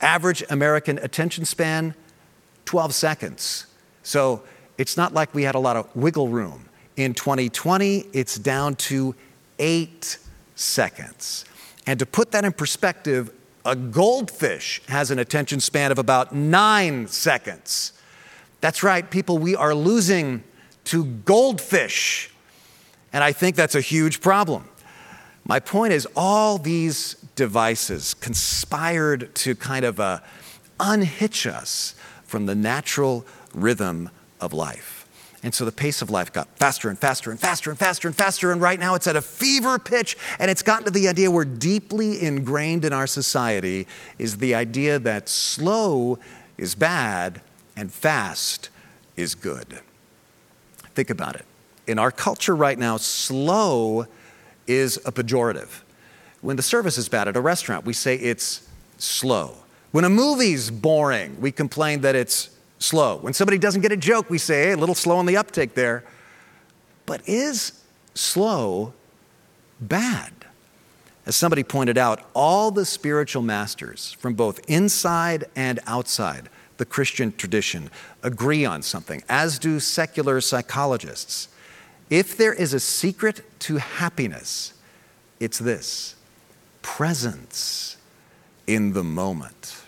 average 0.00 0.42
American 0.48 0.98
attention 0.98 1.44
span, 1.44 1.94
12 2.64 2.94
seconds. 2.94 3.66
So 4.02 4.42
it's 4.78 4.96
not 4.96 5.12
like 5.12 5.34
we 5.34 5.42
had 5.42 5.54
a 5.54 5.58
lot 5.58 5.76
of 5.76 5.94
wiggle 5.94 6.28
room. 6.28 6.68
In 6.96 7.14
2020, 7.14 8.06
it's 8.12 8.38
down 8.38 8.76
to 8.76 9.14
eight 9.58 10.18
seconds. 10.54 11.44
And 11.86 11.98
to 11.98 12.06
put 12.06 12.30
that 12.30 12.44
in 12.44 12.52
perspective, 12.52 13.30
a 13.64 13.74
goldfish 13.74 14.82
has 14.88 15.10
an 15.10 15.18
attention 15.18 15.60
span 15.60 15.90
of 15.90 15.98
about 15.98 16.34
nine 16.34 17.06
seconds. 17.06 17.92
That's 18.60 18.82
right, 18.82 19.10
people, 19.10 19.38
we 19.38 19.56
are 19.56 19.74
losing 19.74 20.42
to 20.84 21.04
goldfish. 21.04 22.30
And 23.12 23.24
I 23.24 23.32
think 23.32 23.56
that's 23.56 23.74
a 23.74 23.80
huge 23.80 24.20
problem. 24.20 24.68
My 25.46 25.60
point 25.60 25.92
is, 25.92 26.08
all 26.16 26.58
these 26.58 27.14
devices 27.36 28.14
conspired 28.14 29.34
to 29.36 29.54
kind 29.54 29.84
of 29.84 30.00
uh, 30.00 30.20
unhitch 30.80 31.46
us 31.46 31.94
from 32.24 32.46
the 32.46 32.54
natural 32.54 33.26
rhythm 33.52 34.10
of 34.40 34.52
life. 34.52 35.03
And 35.44 35.54
so 35.54 35.66
the 35.66 35.72
pace 35.72 36.00
of 36.00 36.08
life 36.08 36.32
got 36.32 36.48
faster 36.56 36.88
and 36.88 36.98
faster 36.98 37.30
and 37.30 37.38
faster 37.38 37.68
and 37.68 37.78
faster 37.78 38.08
and 38.08 38.16
faster. 38.16 38.50
And 38.50 38.62
right 38.62 38.80
now 38.80 38.94
it's 38.94 39.06
at 39.06 39.14
a 39.14 39.20
fever 39.20 39.78
pitch. 39.78 40.16
And 40.38 40.50
it's 40.50 40.62
gotten 40.62 40.86
to 40.86 40.90
the 40.90 41.06
idea 41.06 41.30
we're 41.30 41.44
deeply 41.44 42.22
ingrained 42.22 42.82
in 42.82 42.94
our 42.94 43.06
society 43.06 43.86
is 44.18 44.38
the 44.38 44.54
idea 44.54 44.98
that 44.98 45.28
slow 45.28 46.18
is 46.56 46.74
bad 46.74 47.42
and 47.76 47.92
fast 47.92 48.70
is 49.16 49.34
good. 49.34 49.80
Think 50.94 51.10
about 51.10 51.36
it. 51.36 51.44
In 51.86 51.98
our 51.98 52.10
culture 52.10 52.56
right 52.56 52.78
now, 52.78 52.96
slow 52.96 54.06
is 54.66 54.96
a 55.04 55.12
pejorative. 55.12 55.82
When 56.40 56.56
the 56.56 56.62
service 56.62 56.96
is 56.96 57.10
bad 57.10 57.28
at 57.28 57.36
a 57.36 57.40
restaurant, 57.42 57.84
we 57.84 57.92
say 57.92 58.16
it's 58.16 58.66
slow. 58.96 59.56
When 59.92 60.04
a 60.04 60.10
movie's 60.10 60.70
boring, 60.70 61.38
we 61.38 61.52
complain 61.52 62.00
that 62.00 62.14
it's 62.14 62.48
slow. 62.84 63.16
When 63.16 63.32
somebody 63.32 63.58
doesn't 63.58 63.80
get 63.80 63.92
a 63.92 63.96
joke, 63.96 64.28
we 64.28 64.38
say, 64.38 64.64
hey, 64.64 64.72
a 64.72 64.76
little 64.76 64.94
slow 64.94 65.16
on 65.16 65.26
the 65.26 65.36
uptake 65.36 65.74
there. 65.74 66.04
But 67.06 67.26
is 67.26 67.80
slow 68.14 68.92
bad? 69.80 70.32
As 71.26 71.34
somebody 71.34 71.62
pointed 71.62 71.96
out, 71.96 72.20
all 72.34 72.70
the 72.70 72.84
spiritual 72.84 73.42
masters 73.42 74.12
from 74.20 74.34
both 74.34 74.60
inside 74.68 75.44
and 75.56 75.80
outside 75.86 76.50
the 76.76 76.84
Christian 76.84 77.32
tradition 77.32 77.90
agree 78.22 78.64
on 78.64 78.82
something, 78.82 79.22
as 79.28 79.58
do 79.58 79.80
secular 79.80 80.40
psychologists. 80.40 81.48
If 82.10 82.36
there 82.36 82.52
is 82.52 82.74
a 82.74 82.80
secret 82.80 83.42
to 83.60 83.78
happiness, 83.78 84.74
it's 85.40 85.58
this 85.58 86.16
presence 86.82 87.96
in 88.66 88.92
the 88.92 89.04
moment. 89.04 89.83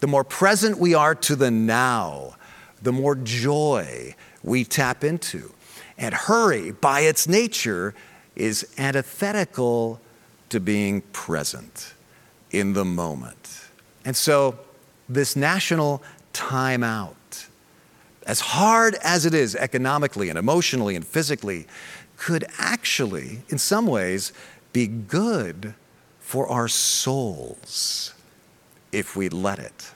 The 0.00 0.06
more 0.06 0.24
present 0.24 0.78
we 0.78 0.94
are 0.94 1.14
to 1.14 1.36
the 1.36 1.50
now, 1.50 2.36
the 2.82 2.92
more 2.92 3.14
joy 3.14 4.14
we 4.42 4.64
tap 4.64 5.02
into. 5.02 5.52
And 5.96 6.14
hurry, 6.14 6.70
by 6.70 7.00
its 7.00 7.26
nature, 7.26 7.94
is 8.36 8.66
antithetical 8.78 10.00
to 10.50 10.60
being 10.60 11.00
present 11.12 11.94
in 12.50 12.72
the 12.72 12.84
moment. 12.84 13.66
And 14.04 14.16
so, 14.16 14.58
this 15.08 15.34
national 15.34 16.02
timeout, 16.32 17.46
as 18.26 18.40
hard 18.40 18.94
as 19.02 19.26
it 19.26 19.34
is 19.34 19.56
economically 19.56 20.28
and 20.28 20.38
emotionally 20.38 20.94
and 20.94 21.04
physically, 21.04 21.66
could 22.16 22.44
actually, 22.58 23.42
in 23.48 23.58
some 23.58 23.86
ways, 23.86 24.32
be 24.72 24.86
good 24.86 25.74
for 26.20 26.46
our 26.48 26.68
souls 26.68 28.14
if 28.92 29.16
we 29.16 29.28
let 29.28 29.58
it. 29.58 29.92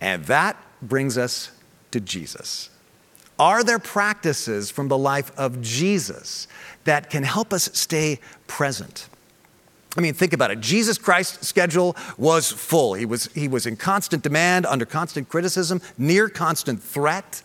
And 0.00 0.24
that 0.26 0.56
brings 0.82 1.18
us 1.18 1.50
to 1.90 2.00
Jesus. 2.00 2.70
Are 3.38 3.62
there 3.62 3.78
practices 3.78 4.70
from 4.70 4.88
the 4.88 4.98
life 4.98 5.30
of 5.38 5.62
Jesus 5.62 6.48
that 6.84 7.08
can 7.08 7.22
help 7.22 7.52
us 7.52 7.70
stay 7.72 8.18
present? 8.46 9.08
I 9.96 10.00
mean, 10.00 10.14
think 10.14 10.32
about 10.32 10.50
it. 10.50 10.60
Jesus 10.60 10.98
Christ's 10.98 11.46
schedule 11.46 11.96
was 12.16 12.50
full. 12.50 12.94
He 12.94 13.06
was, 13.06 13.26
he 13.34 13.48
was 13.48 13.66
in 13.66 13.76
constant 13.76 14.22
demand, 14.22 14.66
under 14.66 14.84
constant 14.84 15.28
criticism, 15.28 15.80
near 15.96 16.28
constant 16.28 16.82
threat. 16.82 17.42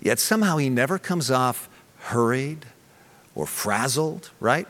Yet 0.00 0.18
somehow 0.18 0.56
he 0.56 0.68
never 0.68 0.98
comes 0.98 1.30
off 1.30 1.68
hurried 1.98 2.66
or 3.34 3.46
frazzled, 3.46 4.30
right? 4.40 4.66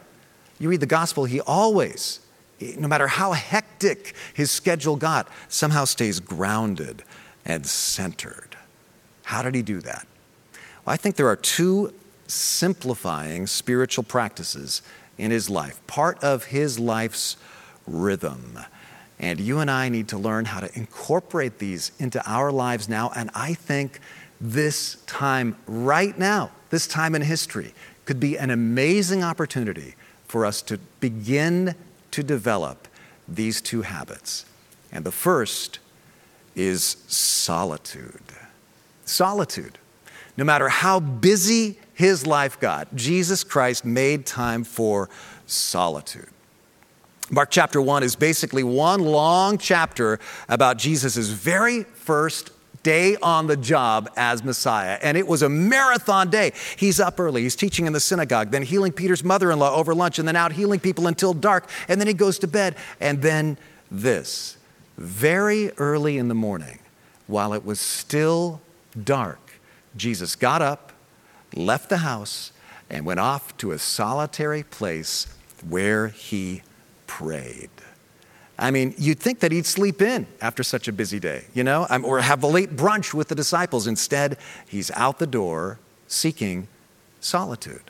You 0.59 0.69
read 0.69 0.81
the 0.81 0.87
gospel, 0.87 1.27
he 1.27 1.41
always 1.41 2.21
no 2.61 2.89
matter 2.89 3.07
how 3.07 3.33
hectic 3.33 4.15
his 4.35 4.51
schedule 4.51 4.97
got, 4.97 5.29
somehow 5.49 5.85
stays 5.85 6.21
grounded 6.21 7.03
and 7.45 7.67
centered. 7.67 8.57
How 9.25 9.43
did 9.43 9.55
he 9.55 9.63
do 9.63 9.81
that? 9.81 10.07
Well, 10.85 10.95
I 10.95 10.97
think 10.97 11.17
there 11.17 11.29
are 11.29 11.37
two 11.37 11.93
simplifying 12.27 13.47
spiritual 13.47 14.05
practices 14.05 14.83
in 15.19 15.31
his 15.31 15.49
life, 15.49 15.85
part 15.87 16.23
of 16.23 16.45
his 16.45 16.79
life's 16.79 17.37
rhythm. 17.87 18.59
And 19.19 19.41
you 19.41 19.61
and 19.61 19.71
I 19.71 19.89
need 19.89 20.09
to 20.09 20.19
learn 20.19 20.45
how 20.45 20.61
to 20.61 20.79
incorporate 20.79 21.59
these 21.59 21.93
into 21.99 22.23
our 22.31 22.53
lives 22.53 22.89
now. 22.89 23.11
And 23.17 23.31
I 23.35 23.55
think 23.55 24.01
this 24.41 24.97
time, 25.07 25.57
right 25.67 26.17
now, 26.19 26.51
this 26.71 26.87
time 26.87 27.15
in 27.15 27.23
history, 27.23 27.73
could 28.05 28.21
be 28.21 28.39
an 28.39 28.51
amazing 28.51 29.25
opportunity 29.25 29.95
for 30.27 30.45
us 30.45 30.61
to 30.63 30.79
begin 31.01 31.75
to 32.17 32.23
develop 32.23 32.89
these 33.29 33.61
two 33.61 33.83
habits. 33.83 34.47
And 34.91 35.05
the 35.05 35.13
first 35.13 35.81
is 36.55 36.97
solitude. 37.09 38.23
Solitude. 39.05 39.77
No 40.39 40.43
matter 40.43 40.71
how 40.71 40.99
busy 40.99 41.79
his 41.93 42.27
life 42.27 42.59
got, 42.59 42.95
Jesus 42.97 43.45
Christ 43.45 43.85
made 43.85 44.25
time 44.25 44.65
for 44.65 45.11
solitude. 45.45 46.31
Mark 47.29 47.51
chapter 47.51 47.83
1 47.83 48.03
is 48.03 48.17
basically 48.17 48.63
one 48.63 49.03
long 49.03 49.59
chapter 49.59 50.19
about 50.49 50.79
Jesus' 50.79 51.29
very 51.29 51.83
first 51.83 52.51
day 52.87 53.17
on 53.17 53.49
the 53.49 53.57
job 53.57 54.09
as 54.17 54.45
Messiah. 54.45 54.97
And 55.03 55.19
it 55.19 55.27
was 55.27 55.43
a 55.43 55.49
marathon 55.49 56.31
day. 56.31 56.53
He's 56.77 57.01
up 57.01 57.19
early, 57.19 57.43
he's 57.43 57.57
teaching 57.57 57.87
in 57.87 57.93
the 57.93 57.99
synagogue, 57.99 58.53
then 58.53 58.63
healing 58.63 58.93
Peter's 58.93 59.25
mother 59.25 59.51
in 59.51 59.59
law 59.59 59.75
over 59.75 59.93
lunch, 59.93 60.21
and 60.21 60.29
then 60.29 60.37
out 60.37 60.53
healing 60.53 60.79
people 60.79 61.09
until 61.09 61.35
dark. 61.35 61.69
And 61.89 62.01
then 62.01 62.07
he 62.07 62.15
goes 62.15 62.39
to 62.39 62.47
bed. 62.47 62.77
And 63.01 63.23
then 63.23 63.59
this 63.91 64.57
very 64.97 65.73
early 65.79 66.17
in 66.17 66.29
the 66.29 66.35
morning, 66.35 66.79
while 67.27 67.53
it 67.55 67.65
was 67.65 67.81
still 67.81 68.61
dark, 69.03 69.41
Jesus 69.97 70.37
got 70.37 70.63
up, 70.63 70.93
left 71.57 71.89
the 71.89 71.99
house, 71.99 72.53
and 72.89 73.05
went 73.05 73.19
off 73.19 73.57
to 73.57 73.73
a 73.73 73.81
solitary 73.81 74.63
place 74.63 75.27
where 75.69 76.07
he 76.07 76.63
prayed. 77.09 77.71
I 78.59 78.71
mean, 78.71 78.95
you'd 78.97 79.21
think 79.21 79.41
that 79.41 79.53
he'd 79.53 79.67
sleep 79.67 80.01
in 80.01 80.27
after 80.41 80.63
such 80.63 80.89
a 80.89 80.93
busy 80.93 81.21
day, 81.21 81.45
you 81.53 81.63
know, 81.63 81.87
or 82.03 82.21
have 82.21 82.43
a 82.43 82.47
late 82.47 82.75
brunch 82.75 83.13
with 83.13 83.29
the 83.29 83.35
disciples. 83.35 83.87
Instead, 83.87 84.39
he's 84.67 84.91
out 84.93 85.19
the 85.19 85.27
door 85.27 85.79
seeking 86.07 86.69
solitude. 87.21 87.83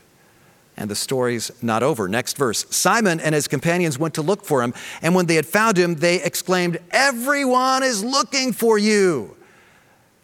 And 0.77 0.91
the 0.91 0.97
story's 0.97 1.51
not 1.63 1.83
over. 1.83 2.07
Next 2.09 2.37
verse 2.37 2.67
Simon 2.69 3.21
and 3.21 3.35
his 3.35 3.49
companions 3.49 3.99
went 3.99 4.15
to 4.15 4.23
look 4.23 4.45
for 4.45 4.63
him, 4.63 4.75
and 5.03 5.15
when 5.15 5.27
they 5.27 5.37
had 5.37 5.47
found 5.47 5.79
him, 5.79 5.95
they 5.95 6.23
exclaimed, 6.23 6.79
Everyone 6.91 7.83
is 7.83 8.05
looking 8.05 8.53
for 8.53 8.77
you. 8.77 9.37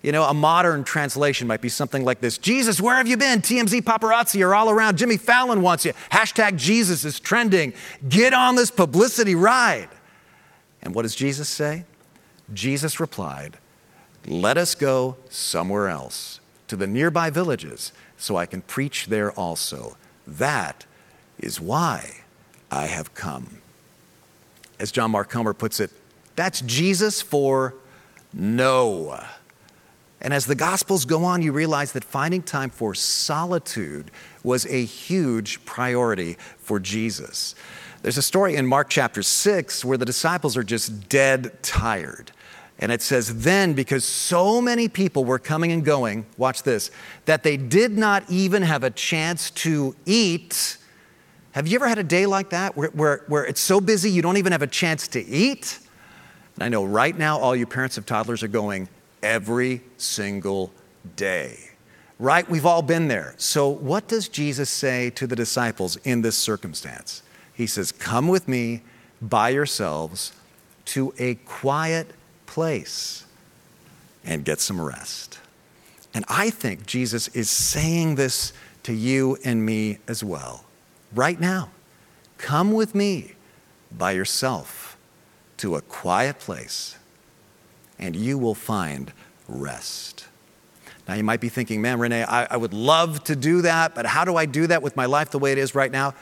You 0.03 0.11
know, 0.11 0.25
a 0.25 0.35
modern 0.35 0.83
translation 0.83 1.47
might 1.47 1.61
be 1.61 1.69
something 1.69 2.05
like 2.05 2.21
this 2.21 2.37
Jesus, 2.37 2.81
where 2.81 2.97
have 2.97 3.07
you 3.07 3.17
been? 3.17 3.41
TMZ 3.41 3.83
paparazzi 3.83 4.45
are 4.45 4.55
all 4.55 4.69
around. 4.69 4.99
Jimmy 4.99 5.17
Fallon 5.17 5.63
wants 5.63 5.85
you. 5.85 5.93
Hashtag 6.11 6.57
Jesus 6.57 7.05
is 7.05 7.21
trending. 7.21 7.73
Get 8.09 8.35
on 8.35 8.57
this 8.57 8.71
publicity 8.71 9.37
ride. 9.37 9.89
And 10.83 10.95
what 10.95 11.03
does 11.03 11.15
Jesus 11.15 11.49
say? 11.49 11.85
Jesus 12.53 12.99
replied, 12.99 13.59
Let 14.27 14.59
us 14.59 14.75
go 14.75 15.17
somewhere 15.29 15.89
else, 15.89 16.41
to 16.69 16.77
the 16.77 16.87
nearby 16.87 17.31
villages, 17.31 17.93
so 18.17 18.37
I 18.37 18.47
can 18.47 18.63
preach 18.63 19.07
there 19.07 19.33
also. 19.33 19.97
That 20.27 20.87
is 21.39 21.61
why 21.61 22.23
I 22.71 22.87
have 22.87 23.15
come. 23.15 23.59
As 24.79 24.91
John 24.91 25.11
Mark 25.13 25.29
Comer 25.29 25.55
puts 25.55 25.81
it, 25.81 25.91
that's 26.35 26.61
Jesus 26.63 27.23
for 27.23 27.75
no. 28.33 29.23
And 30.21 30.33
as 30.33 30.47
the 30.47 30.55
Gospels 30.55 31.05
go 31.05 31.25
on, 31.25 31.43
you 31.43 31.53
realize 31.53 31.93
that 31.93 32.05
finding 32.05 32.43
time 32.43 32.71
for 32.71 32.95
solitude 32.95 34.11
was 34.45 34.65
a 34.67 34.85
huge 34.85 35.65
priority 35.65 36.37
for 36.59 36.79
Jesus. 36.79 37.55
There's 38.03 38.19
a 38.19 38.23
story 38.23 38.57
in 38.57 38.67
Mark 38.67 38.91
chapter 38.91 39.23
6 39.23 39.85
where 39.85 39.97
the 39.97 40.05
disciples 40.05 40.57
are 40.57 40.65
just 40.65 41.09
dead 41.09 41.63
tired. 41.63 42.33
And 42.81 42.91
it 42.91 43.01
says, 43.01 43.43
then, 43.45 43.75
because 43.75 44.05
so 44.05 44.61
many 44.61 44.89
people 44.89 45.25
were 45.25 45.39
coming 45.39 45.71
and 45.71 45.85
going, 45.85 46.27
watch 46.37 46.65
this, 46.65 46.91
that 47.27 47.45
they 47.45 47.57
did 47.57 47.97
not 47.97 48.25
even 48.29 48.63
have 48.63 48.83
a 48.83 48.91
chance 48.91 49.51
to 49.51 49.95
eat. 50.05 50.79
Have 51.53 51.69
you 51.69 51.77
ever 51.77 51.87
had 51.87 51.99
a 51.99 52.03
day 52.03 52.27
like 52.27 52.51
that 52.51 52.77
where, 52.77 52.89
where, 52.89 53.25
where 53.29 53.45
it's 53.45 53.61
so 53.61 53.81
busy 53.81 54.11
you 54.11 54.21
don't 54.21 54.37
even 54.37 54.51
have 54.51 54.63
a 54.63 54.67
chance 54.67 55.07
to 55.09 55.25
eat? 55.25 55.79
And 56.57 56.65
I 56.65 56.69
know 56.69 56.85
right 56.85 57.17
now 57.17 57.39
all 57.39 57.55
you 57.55 57.67
parents 57.67 57.99
of 57.99 58.05
toddlers 58.05 58.43
are 58.43 58.49
going, 58.49 58.89
every 59.23 59.81
single 59.97 60.73
day. 61.15 61.57
Right? 62.19 62.49
We've 62.51 62.67
all 62.67 62.83
been 62.83 63.07
there. 63.07 63.35
So, 63.37 63.69
what 63.69 64.09
does 64.09 64.29
Jesus 64.29 64.71
say 64.71 65.11
to 65.11 65.27
the 65.27 65.37
disciples 65.37 65.97
in 65.99 66.23
this 66.23 66.37
circumstance? 66.37 67.23
He 67.63 67.69
says, 67.69 67.93
Come 67.93 68.27
with 68.27 68.49
me 68.49 68.83
by 69.21 69.51
yourselves 69.51 70.33
to 70.87 71.15
a 71.17 71.37
quiet 71.37 72.11
place 72.45 73.25
and 74.25 74.45
get 74.45 74.59
some 74.59 74.81
rest. 74.81 75.39
And 76.13 76.25
I 76.29 76.51
think 76.51 76.87
Jesus 76.87 77.29
is 77.29 77.49
saying 77.49 78.17
this 78.17 78.53
to 78.83 78.93
you 78.93 79.39
and 79.45 79.65
me 79.65 79.99
as 80.09 80.25
well. 80.25 80.65
Right 81.15 81.39
now, 81.39 81.71
come 82.37 82.73
with 82.73 82.97
me 82.97 83.37
by 83.97 84.11
yourself 84.11 84.97
to 85.59 85.77
a 85.77 85.83
quiet 85.83 86.41
place 86.41 86.97
and 87.97 88.17
you 88.17 88.39
will 88.39 88.57
find 88.57 89.13
rest. 89.47 90.27
Now, 91.07 91.15
you 91.15 91.23
might 91.23 91.41
be 91.41 91.49
thinking, 91.49 91.81
man, 91.81 92.01
Renee, 92.01 92.25
I, 92.25 92.47
I, 92.47 92.57
would 92.57 92.75
love 92.75 93.23
to 93.25 93.37
do 93.37 93.63
that, 93.63 93.95
but 93.95 94.05
how 94.05 94.25
do 94.25 94.35
I 94.35 94.47
do 94.47 94.67
that 94.67 94.83
with 94.83 94.97
my 94.97 95.07
life 95.07 95.31
the 95.31 95.39
way 95.39 95.53
it 95.53 95.59
is 95.59 95.77
right 95.77 95.91
now? 95.91 96.15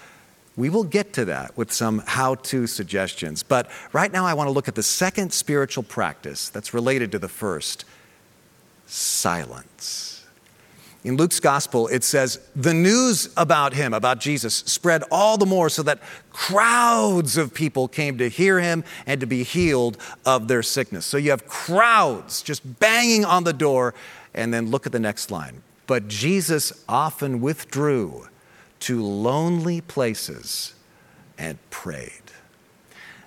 We 0.56 0.68
will 0.68 0.84
get 0.84 1.12
to 1.14 1.24
that 1.26 1.56
with 1.56 1.72
some 1.72 2.02
how 2.06 2.34
to 2.34 2.66
suggestions. 2.66 3.42
But 3.42 3.70
right 3.92 4.12
now, 4.12 4.26
I 4.26 4.34
want 4.34 4.48
to 4.48 4.52
look 4.52 4.68
at 4.68 4.74
the 4.74 4.82
second 4.82 5.32
spiritual 5.32 5.84
practice 5.84 6.48
that's 6.48 6.74
related 6.74 7.12
to 7.12 7.18
the 7.18 7.28
first 7.28 7.84
silence. 8.86 10.26
In 11.02 11.16
Luke's 11.16 11.40
gospel, 11.40 11.88
it 11.88 12.04
says, 12.04 12.40
the 12.54 12.74
news 12.74 13.32
about 13.38 13.72
him, 13.72 13.94
about 13.94 14.20
Jesus, 14.20 14.56
spread 14.56 15.02
all 15.10 15.38
the 15.38 15.46
more 15.46 15.70
so 15.70 15.82
that 15.84 16.02
crowds 16.30 17.38
of 17.38 17.54
people 17.54 17.88
came 17.88 18.18
to 18.18 18.28
hear 18.28 18.60
him 18.60 18.84
and 19.06 19.18
to 19.20 19.26
be 19.26 19.42
healed 19.42 19.96
of 20.26 20.46
their 20.48 20.62
sickness. 20.62 21.06
So 21.06 21.16
you 21.16 21.30
have 21.30 21.46
crowds 21.46 22.42
just 22.42 22.80
banging 22.80 23.24
on 23.24 23.44
the 23.44 23.54
door. 23.54 23.94
And 24.34 24.54
then 24.54 24.70
look 24.70 24.86
at 24.86 24.92
the 24.92 25.00
next 25.00 25.30
line. 25.30 25.62
But 25.88 26.06
Jesus 26.06 26.84
often 26.88 27.40
withdrew 27.40 28.28
to 28.80 29.04
lonely 29.04 29.80
places 29.80 30.74
and 31.38 31.58
prayed. 31.70 32.12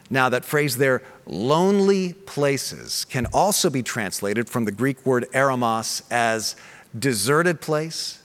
Now, 0.10 0.30
that 0.30 0.46
phrase 0.46 0.78
there, 0.78 1.02
lonely 1.26 2.14
places, 2.14 3.06
can 3.06 3.26
also 3.28 3.70
be 3.70 3.82
translated 3.82 4.50
from 4.50 4.66
the 4.66 4.72
Greek 4.72 5.04
word 5.06 5.26
eremos 5.34 6.04
as 6.12 6.56
deserted 6.98 7.62
place, 7.62 8.22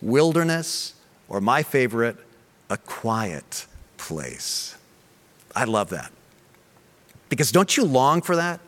wilderness, 0.00 0.94
or 1.28 1.40
my 1.40 1.62
favorite, 1.62 2.16
a 2.70 2.76
quiet 2.76 3.66
place. 3.98 4.76
I 5.54 5.64
love 5.64 5.90
that. 5.90 6.12
Because 7.28 7.50
don't 7.50 7.76
you 7.76 7.84
long 7.84 8.22
for 8.22 8.36
that? 8.36 8.60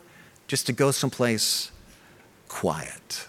Just 0.47 0.65
to 0.67 0.73
go 0.73 0.91
someplace 0.91 1.71
quiet. 2.47 3.27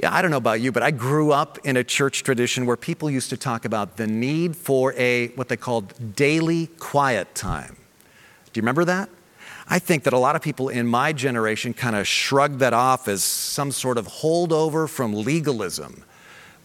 Yeah, 0.00 0.14
I 0.14 0.22
don't 0.22 0.30
know 0.30 0.36
about 0.36 0.60
you, 0.60 0.70
but 0.70 0.84
I 0.84 0.92
grew 0.92 1.32
up 1.32 1.58
in 1.64 1.76
a 1.76 1.82
church 1.82 2.22
tradition 2.22 2.66
where 2.66 2.76
people 2.76 3.10
used 3.10 3.30
to 3.30 3.36
talk 3.36 3.64
about 3.64 3.96
the 3.96 4.06
need 4.06 4.54
for 4.54 4.94
a 4.94 5.28
what 5.28 5.48
they 5.48 5.56
called 5.56 6.14
daily 6.14 6.68
quiet 6.78 7.34
time. 7.34 7.76
Do 8.52 8.58
you 8.58 8.62
remember 8.62 8.84
that? 8.84 9.08
I 9.68 9.80
think 9.80 10.04
that 10.04 10.12
a 10.12 10.18
lot 10.18 10.36
of 10.36 10.40
people 10.40 10.68
in 10.68 10.86
my 10.86 11.12
generation 11.12 11.74
kind 11.74 11.96
of 11.96 12.06
shrugged 12.06 12.60
that 12.60 12.72
off 12.72 13.08
as 13.08 13.24
some 13.24 13.72
sort 13.72 13.98
of 13.98 14.06
holdover 14.06 14.88
from 14.88 15.14
legalism. 15.14 16.04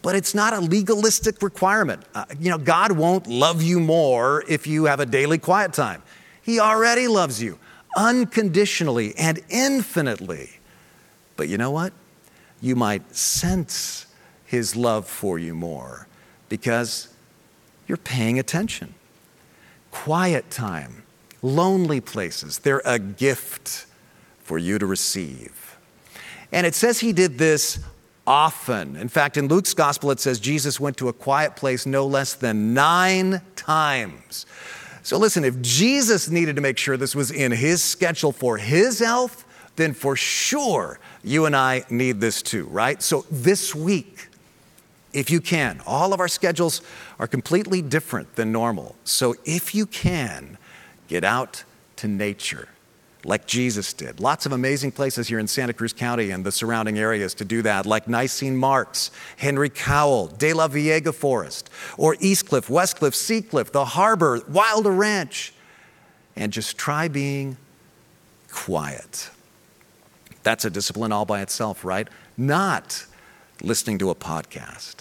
But 0.03 0.15
it's 0.15 0.35
not 0.35 0.53
a 0.53 0.59
legalistic 0.59 1.41
requirement. 1.41 2.03
Uh, 2.13 2.25
you 2.39 2.51
know, 2.51 2.57
God 2.59 2.91
won't 2.91 3.25
love 3.25 3.63
you 3.63 3.79
more 3.79 4.43
if 4.47 4.67
you 4.67 4.85
have 4.85 4.99
a 4.99 5.05
daily 5.07 5.39
quiet 5.39 5.73
time. 5.73 6.03
He 6.43 6.59
already 6.59 7.07
loves 7.07 7.41
you 7.41 7.57
unconditionally 7.97 9.15
and 9.17 9.39
infinitely. 9.49 10.51
But 11.35 11.49
you 11.49 11.57
know 11.57 11.71
what? 11.71 11.93
You 12.63 12.75
might 12.75 13.15
sense 13.15 14.07
His 14.45 14.75
love 14.75 15.05
for 15.05 15.37
you 15.37 15.53
more 15.53 16.07
because 16.49 17.09
you're 17.87 17.97
paying 17.97 18.39
attention. 18.39 18.95
Quiet 19.91 20.49
time 20.49 21.03
lonely 21.43 21.99
places. 22.01 22.59
They're 22.59 22.81
a 22.85 22.97
gift 22.97 23.85
for 24.39 24.57
you 24.57 24.79
to 24.79 24.85
receive. 24.85 25.77
And 26.51 26.65
it 26.65 26.73
says 26.73 27.01
he 27.01 27.13
did 27.13 27.37
this 27.37 27.79
often. 28.25 28.95
In 28.95 29.09
fact, 29.09 29.37
in 29.37 29.47
Luke's 29.47 29.73
gospel, 29.73 30.09
it 30.11 30.19
says 30.19 30.39
Jesus 30.39 30.79
went 30.79 30.97
to 30.97 31.09
a 31.09 31.13
quiet 31.13 31.55
place 31.55 31.85
no 31.85 32.07
less 32.07 32.33
than 32.33 32.73
nine 32.73 33.41
times. 33.55 34.45
So 35.03 35.17
listen, 35.17 35.43
if 35.43 35.61
Jesus 35.61 36.29
needed 36.29 36.55
to 36.55 36.61
make 36.61 36.77
sure 36.77 36.95
this 36.95 37.15
was 37.15 37.29
in 37.29 37.51
his 37.51 37.83
schedule 37.83 38.31
for 38.31 38.57
his 38.57 38.99
health, 38.99 39.45
then 39.75 39.93
for 39.93 40.15
sure 40.15 40.99
you 41.23 41.45
and 41.45 41.55
I 41.55 41.83
need 41.89 42.19
this 42.19 42.41
too, 42.41 42.65
right? 42.65 43.01
So 43.01 43.25
this 43.31 43.73
week, 43.73 44.27
if 45.13 45.29
you 45.29 45.41
can, 45.41 45.81
all 45.85 46.13
of 46.13 46.19
our 46.19 46.27
schedules 46.27 46.81
are 47.19 47.27
completely 47.27 47.81
different 47.81 48.35
than 48.35 48.51
normal. 48.51 48.95
So 49.03 49.35
if 49.45 49.75
you 49.75 49.85
can, 49.85 50.57
Get 51.07 51.23
out 51.23 51.63
to 51.97 52.07
nature 52.07 52.69
like 53.23 53.45
Jesus 53.45 53.93
did. 53.93 54.19
Lots 54.19 54.45
of 54.45 54.51
amazing 54.51 54.91
places 54.91 55.27
here 55.27 55.37
in 55.37 55.47
Santa 55.47 55.71
Cruz 55.71 55.93
County 55.93 56.31
and 56.31 56.43
the 56.43 56.51
surrounding 56.51 56.97
areas 56.97 57.33
to 57.35 57.45
do 57.45 57.61
that, 57.61 57.85
like 57.85 58.07
Nisene 58.07 58.55
Marks, 58.55 59.11
Henry 59.37 59.69
Cowell, 59.69 60.29
DeLaveaga 60.29 61.13
Forest, 61.13 61.69
or 61.97 62.17
East 62.19 62.47
Cliff, 62.47 62.69
West 62.69 62.97
Cliff, 62.97 63.13
Sea 63.15 63.41
Cliff, 63.43 63.71
the 63.71 63.85
harbor, 63.85 64.41
Wilder 64.49 64.91
Ranch. 64.91 65.53
And 66.35 66.51
just 66.51 66.79
try 66.79 67.07
being 67.07 67.57
quiet. 68.51 69.29
That's 70.43 70.65
a 70.65 70.69
discipline 70.69 71.11
all 71.11 71.25
by 71.25 71.41
itself, 71.41 71.83
right? 71.83 72.07
Not 72.37 73.05
listening 73.61 73.97
to 73.99 74.09
a 74.09 74.15
podcast, 74.15 74.97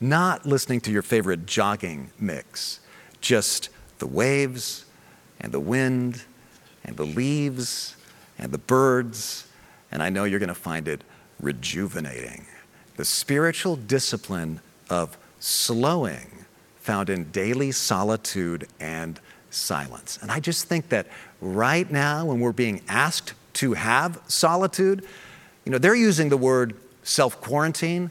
not 0.00 0.46
listening 0.46 0.80
to 0.82 0.92
your 0.92 1.02
favorite 1.02 1.46
jogging 1.46 2.10
mix, 2.18 2.80
just 3.20 3.68
the 3.98 4.06
waves 4.06 4.84
and 5.40 5.52
the 5.52 5.60
wind 5.60 6.22
and 6.84 6.96
the 6.96 7.04
leaves 7.04 7.96
and 8.38 8.52
the 8.52 8.58
birds, 8.58 9.46
and 9.90 10.02
I 10.02 10.10
know 10.10 10.24
you're 10.24 10.38
going 10.38 10.48
to 10.48 10.54
find 10.54 10.86
it 10.86 11.02
rejuvenating. 11.40 12.46
The 12.96 13.04
spiritual 13.04 13.76
discipline 13.76 14.60
of 14.88 15.16
slowing 15.40 16.44
found 16.80 17.10
in 17.10 17.30
daily 17.30 17.72
solitude 17.72 18.66
and 18.80 19.20
silence. 19.50 20.18
And 20.22 20.30
I 20.30 20.40
just 20.40 20.66
think 20.66 20.88
that 20.90 21.06
right 21.40 21.90
now, 21.90 22.26
when 22.26 22.40
we're 22.40 22.52
being 22.52 22.80
asked 22.88 23.34
to 23.58 23.72
have 23.72 24.20
solitude, 24.28 25.04
you 25.64 25.72
know, 25.72 25.78
they're 25.78 25.94
using 25.94 26.28
the 26.28 26.36
word 26.36 26.74
self 27.02 27.40
quarantine. 27.40 28.10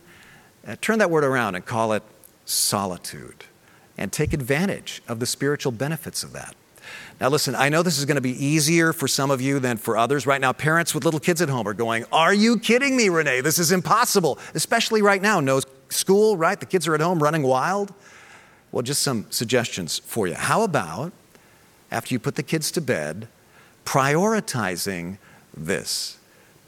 Uh, 0.68 0.76
turn 0.82 1.00
that 1.00 1.10
word 1.10 1.24
around 1.24 1.56
and 1.56 1.66
call 1.66 1.94
it 1.94 2.04
solitude 2.44 3.46
and 3.98 4.12
take 4.12 4.34
advantage 4.34 5.02
of 5.08 5.20
the 5.22 5.26
spiritual 5.26 5.72
benefits 5.72 6.22
of 6.22 6.34
that. 6.34 6.54
Now, 7.22 7.30
listen, 7.30 7.56
I 7.56 7.70
know 7.70 7.82
this 7.82 7.98
is 7.98 8.04
going 8.04 8.16
to 8.16 8.22
be 8.22 8.46
easier 8.46 8.92
for 8.92 9.08
some 9.08 9.32
of 9.32 9.40
you 9.40 9.60
than 9.60 9.78
for 9.78 9.98
others. 9.98 10.28
Right 10.28 10.42
now, 10.42 10.52
parents 10.52 10.94
with 10.94 11.06
little 11.06 11.20
kids 11.20 11.42
at 11.42 11.48
home 11.48 11.66
are 11.66 11.74
going, 11.74 12.04
Are 12.12 12.34
you 12.34 12.60
kidding 12.60 12.98
me, 12.98 13.08
Renee? 13.08 13.40
This 13.40 13.58
is 13.58 13.72
impossible, 13.72 14.40
especially 14.54 15.02
right 15.02 15.22
now. 15.22 15.40
No 15.40 15.62
school, 15.88 16.36
right? 16.36 16.60
The 16.60 16.66
kids 16.66 16.88
are 16.90 16.96
at 16.96 17.02
home 17.02 17.24
running 17.24 17.44
wild. 17.44 17.94
Well, 18.74 18.84
just 18.84 19.02
some 19.02 19.26
suggestions 19.30 20.00
for 20.00 20.28
you. 20.28 20.34
How 20.34 20.64
about 20.64 21.14
after 21.90 22.14
you 22.14 22.20
put 22.20 22.36
the 22.36 22.44
kids 22.44 22.70
to 22.72 22.82
bed, 22.82 23.30
prioritizing 23.86 25.18
this 25.66 26.18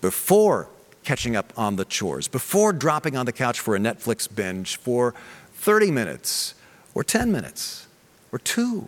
before 0.02 0.70
catching 1.04 1.36
up 1.36 1.54
on 1.58 1.76
the 1.76 1.86
chores, 1.86 2.28
before 2.28 2.74
dropping 2.74 3.16
on 3.16 3.26
the 3.26 3.32
couch 3.32 3.60
for 3.60 3.76
a 3.76 3.80
Netflix 3.80 4.34
binge 4.34 4.78
for 4.78 5.14
30 5.54 5.92
minutes 5.92 6.56
or 6.94 7.04
10 7.04 7.32
minutes 7.32 7.88
or 8.32 8.40
two? 8.40 8.88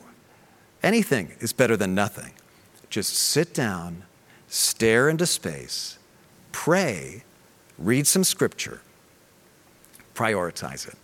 Anything 0.83 1.33
is 1.39 1.53
better 1.53 1.77
than 1.77 1.93
nothing. 1.93 2.33
Just 2.89 3.13
sit 3.13 3.53
down, 3.53 4.03
stare 4.47 5.09
into 5.09 5.25
space, 5.25 5.97
pray, 6.51 7.23
read 7.77 8.05
some 8.07 8.23
scripture, 8.23 8.81
prioritize 10.13 10.87
it. 10.87 10.95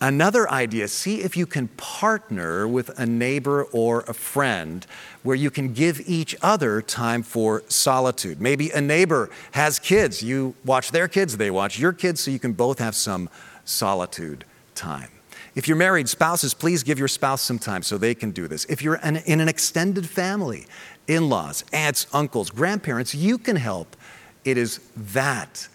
Another 0.00 0.48
idea 0.48 0.86
see 0.86 1.22
if 1.22 1.36
you 1.36 1.44
can 1.44 1.66
partner 1.68 2.68
with 2.68 2.96
a 3.00 3.04
neighbor 3.04 3.64
or 3.72 4.02
a 4.02 4.14
friend 4.14 4.86
where 5.24 5.34
you 5.34 5.50
can 5.50 5.72
give 5.72 6.00
each 6.08 6.36
other 6.40 6.80
time 6.80 7.24
for 7.24 7.64
solitude. 7.68 8.40
Maybe 8.40 8.70
a 8.70 8.80
neighbor 8.80 9.28
has 9.52 9.80
kids, 9.80 10.22
you 10.22 10.54
watch 10.64 10.92
their 10.92 11.08
kids, 11.08 11.36
they 11.36 11.50
watch 11.50 11.80
your 11.80 11.92
kids, 11.92 12.20
so 12.20 12.30
you 12.30 12.38
can 12.38 12.52
both 12.52 12.78
have 12.78 12.94
some 12.94 13.28
solitude 13.64 14.44
time. 14.76 15.10
If 15.56 15.66
you're 15.66 15.76
married, 15.76 16.08
spouses, 16.08 16.54
please 16.54 16.84
give 16.84 17.00
your 17.00 17.08
spouse 17.08 17.42
some 17.42 17.58
time 17.58 17.82
so 17.82 17.98
they 17.98 18.14
can 18.14 18.30
do 18.30 18.46
this. 18.46 18.64
If 18.66 18.80
you're 18.80 19.00
an, 19.02 19.16
in 19.26 19.40
an 19.40 19.48
extended 19.48 20.08
family, 20.08 20.66
in 21.08 21.28
laws, 21.28 21.64
aunts, 21.72 22.06
uncles, 22.12 22.50
grandparents, 22.50 23.16
you 23.16 23.38
can 23.38 23.56
help. 23.56 23.96
It 24.44 24.56
is 24.56 24.78
that 24.96 25.66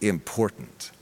important. 0.00 0.92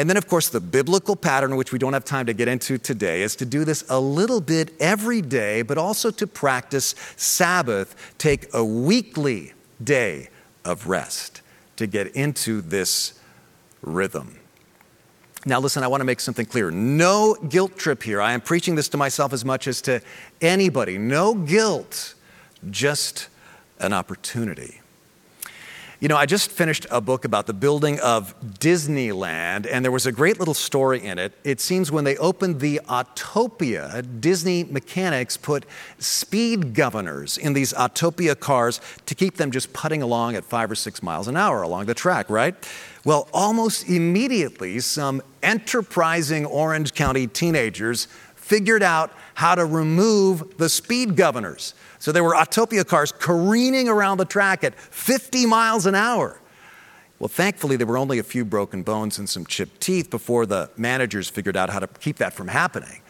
And 0.00 0.08
then, 0.08 0.16
of 0.16 0.26
course, 0.26 0.48
the 0.48 0.60
biblical 0.60 1.14
pattern, 1.14 1.56
which 1.56 1.72
we 1.72 1.78
don't 1.78 1.92
have 1.92 2.06
time 2.06 2.24
to 2.24 2.32
get 2.32 2.48
into 2.48 2.78
today, 2.78 3.20
is 3.20 3.36
to 3.36 3.44
do 3.44 3.66
this 3.66 3.84
a 3.90 4.00
little 4.00 4.40
bit 4.40 4.72
every 4.80 5.20
day, 5.20 5.60
but 5.60 5.76
also 5.76 6.10
to 6.10 6.26
practice 6.26 6.94
Sabbath. 7.16 8.14
Take 8.16 8.48
a 8.54 8.64
weekly 8.64 9.52
day 9.84 10.30
of 10.64 10.86
rest 10.86 11.42
to 11.76 11.86
get 11.86 12.16
into 12.16 12.62
this 12.62 13.20
rhythm. 13.82 14.38
Now, 15.44 15.60
listen, 15.60 15.82
I 15.82 15.88
want 15.88 16.00
to 16.00 16.06
make 16.06 16.20
something 16.20 16.46
clear. 16.46 16.70
No 16.70 17.34
guilt 17.34 17.76
trip 17.76 18.02
here. 18.02 18.22
I 18.22 18.32
am 18.32 18.40
preaching 18.40 18.76
this 18.76 18.88
to 18.88 18.96
myself 18.96 19.34
as 19.34 19.44
much 19.44 19.66
as 19.66 19.82
to 19.82 20.00
anybody. 20.40 20.96
No 20.96 21.34
guilt, 21.34 22.14
just 22.70 23.28
an 23.78 23.92
opportunity. 23.92 24.79
You 26.00 26.08
know, 26.08 26.16
I 26.16 26.24
just 26.24 26.50
finished 26.50 26.86
a 26.90 27.02
book 27.02 27.26
about 27.26 27.46
the 27.46 27.52
building 27.52 28.00
of 28.00 28.34
Disneyland, 28.58 29.68
and 29.70 29.84
there 29.84 29.92
was 29.92 30.06
a 30.06 30.12
great 30.12 30.38
little 30.38 30.54
story 30.54 31.04
in 31.04 31.18
it. 31.18 31.34
It 31.44 31.60
seems 31.60 31.92
when 31.92 32.04
they 32.04 32.16
opened 32.16 32.60
the 32.60 32.80
Autopia, 32.88 34.02
Disney 34.18 34.64
mechanics 34.64 35.36
put 35.36 35.66
speed 35.98 36.72
governors 36.72 37.36
in 37.36 37.52
these 37.52 37.74
Autopia 37.74 38.40
cars 38.40 38.80
to 39.04 39.14
keep 39.14 39.36
them 39.36 39.50
just 39.50 39.74
putting 39.74 40.00
along 40.00 40.36
at 40.36 40.44
five 40.44 40.70
or 40.70 40.74
six 40.74 41.02
miles 41.02 41.28
an 41.28 41.36
hour 41.36 41.60
along 41.60 41.84
the 41.84 41.92
track, 41.92 42.30
right? 42.30 42.54
Well, 43.04 43.28
almost 43.34 43.86
immediately, 43.86 44.80
some 44.80 45.20
enterprising 45.42 46.46
Orange 46.46 46.94
County 46.94 47.26
teenagers 47.26 48.08
figured 48.36 48.82
out 48.82 49.12
how 49.40 49.54
to 49.54 49.64
remove 49.64 50.58
the 50.58 50.68
speed 50.68 51.16
governors. 51.16 51.72
So 51.98 52.12
there 52.12 52.22
were 52.22 52.34
Autopia 52.34 52.86
cars 52.86 53.10
careening 53.10 53.88
around 53.88 54.18
the 54.18 54.26
track 54.26 54.62
at 54.64 54.78
50 54.78 55.46
miles 55.46 55.86
an 55.86 55.94
hour. 55.94 56.38
Well, 57.18 57.28
thankfully, 57.28 57.76
there 57.76 57.86
were 57.86 57.96
only 57.96 58.18
a 58.18 58.22
few 58.22 58.44
broken 58.44 58.82
bones 58.82 59.18
and 59.18 59.26
some 59.26 59.46
chipped 59.46 59.80
teeth 59.80 60.10
before 60.10 60.44
the 60.44 60.68
managers 60.76 61.30
figured 61.30 61.56
out 61.56 61.70
how 61.70 61.78
to 61.78 61.86
keep 61.86 62.18
that 62.18 62.34
from 62.34 62.48
happening. 62.48 63.00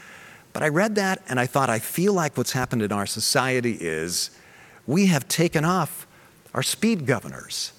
But 0.53 0.63
I 0.63 0.69
read 0.69 0.95
that 0.95 1.21
and 1.29 1.41
I 1.41 1.47
thought, 1.47 1.69
I 1.69 1.81
feel 1.81 2.13
like 2.13 2.37
what's 2.37 2.53
happened 2.53 2.83
in 2.83 2.93
our 2.93 3.07
society 3.07 3.77
is 3.81 4.31
we 4.87 5.07
have 5.07 5.27
taken 5.27 5.65
off 5.65 6.07
our 6.55 6.63
speed 6.63 7.07
governors. 7.07 7.73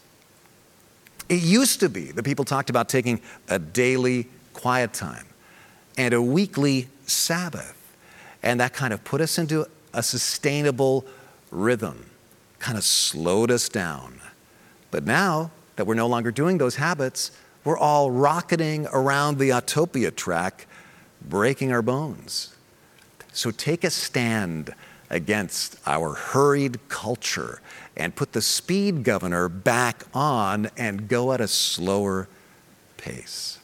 It 1.30 1.42
used 1.42 1.80
to 1.80 1.88
be 1.88 2.12
that 2.12 2.24
people 2.24 2.44
talked 2.44 2.70
about 2.70 2.90
taking 2.90 3.22
a 3.48 3.60
daily 3.60 4.28
quiet 4.52 4.92
time 4.92 5.28
and 5.98 6.14
a 6.14 6.22
weekly 6.22 6.90
Sabbath. 7.06 7.78
And 8.44 8.60
that 8.60 8.74
kind 8.74 8.94
of 8.94 9.04
put 9.04 9.22
us 9.22 9.38
into 9.38 9.66
a 9.94 10.02
sustainable 10.02 11.06
rhythm, 11.52 12.10
kind 12.60 12.78
of 12.78 12.84
slowed 12.84 13.52
us 13.52 13.70
down. 13.70 14.20
But 14.90 15.06
now 15.06 15.52
that 15.76 15.86
we're 15.86 15.96
no 15.96 16.08
longer 16.08 16.32
doing 16.32 16.58
those 16.58 16.76
habits, 16.76 17.32
we're 17.64 17.78
all 17.78 18.10
rocketing 18.10 18.88
around 18.92 19.38
the 19.38 19.50
Autopia 19.50 20.16
track, 20.16 20.66
breaking 21.22 21.72
our 21.72 21.82
bones. 21.82 22.56
So 23.34 23.52
take 23.52 23.84
a 23.84 23.90
stand 23.90 24.74
against 25.10 25.78
our 25.86 26.14
hurried 26.14 26.80
culture 26.90 27.62
and 27.96 28.16
put 28.16 28.32
the 28.32 28.42
speed 28.42 29.04
governor 29.04 29.50
back 29.50 30.04
on 30.14 30.70
and 30.78 31.08
go 31.08 31.34
at 31.34 31.42
a 31.42 31.48
slower 31.48 32.28
pace. 32.98 33.60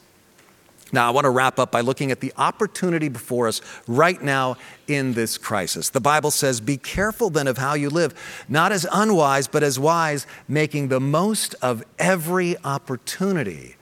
Now, 0.92 1.08
I 1.08 1.12
want 1.12 1.26
to 1.26 1.30
wrap 1.30 1.60
up 1.60 1.72
by 1.72 1.82
looking 1.82 2.12
at 2.12 2.22
the 2.22 2.34
opportunity 2.38 3.10
before 3.10 3.48
us 3.48 3.62
right 3.88 4.22
now 4.22 4.58
in 4.88 5.14
this 5.14 5.38
crisis. 5.38 5.90
The 5.90 6.00
Bible 6.00 6.32
says, 6.32 6.62
Be 6.62 6.78
careful 6.78 7.30
then 7.30 7.48
of 7.48 7.58
how 7.58 7.74
you 7.74 7.90
live, 7.90 8.14
not 8.48 8.72
as 8.72 8.88
unwise, 8.92 9.48
but 9.48 9.64
as 9.64 9.78
wise, 9.78 10.26
making 10.48 10.88
the 10.88 11.00
most 11.00 11.56
of 11.62 11.84
every 12.00 12.58
opportunity 12.64 13.76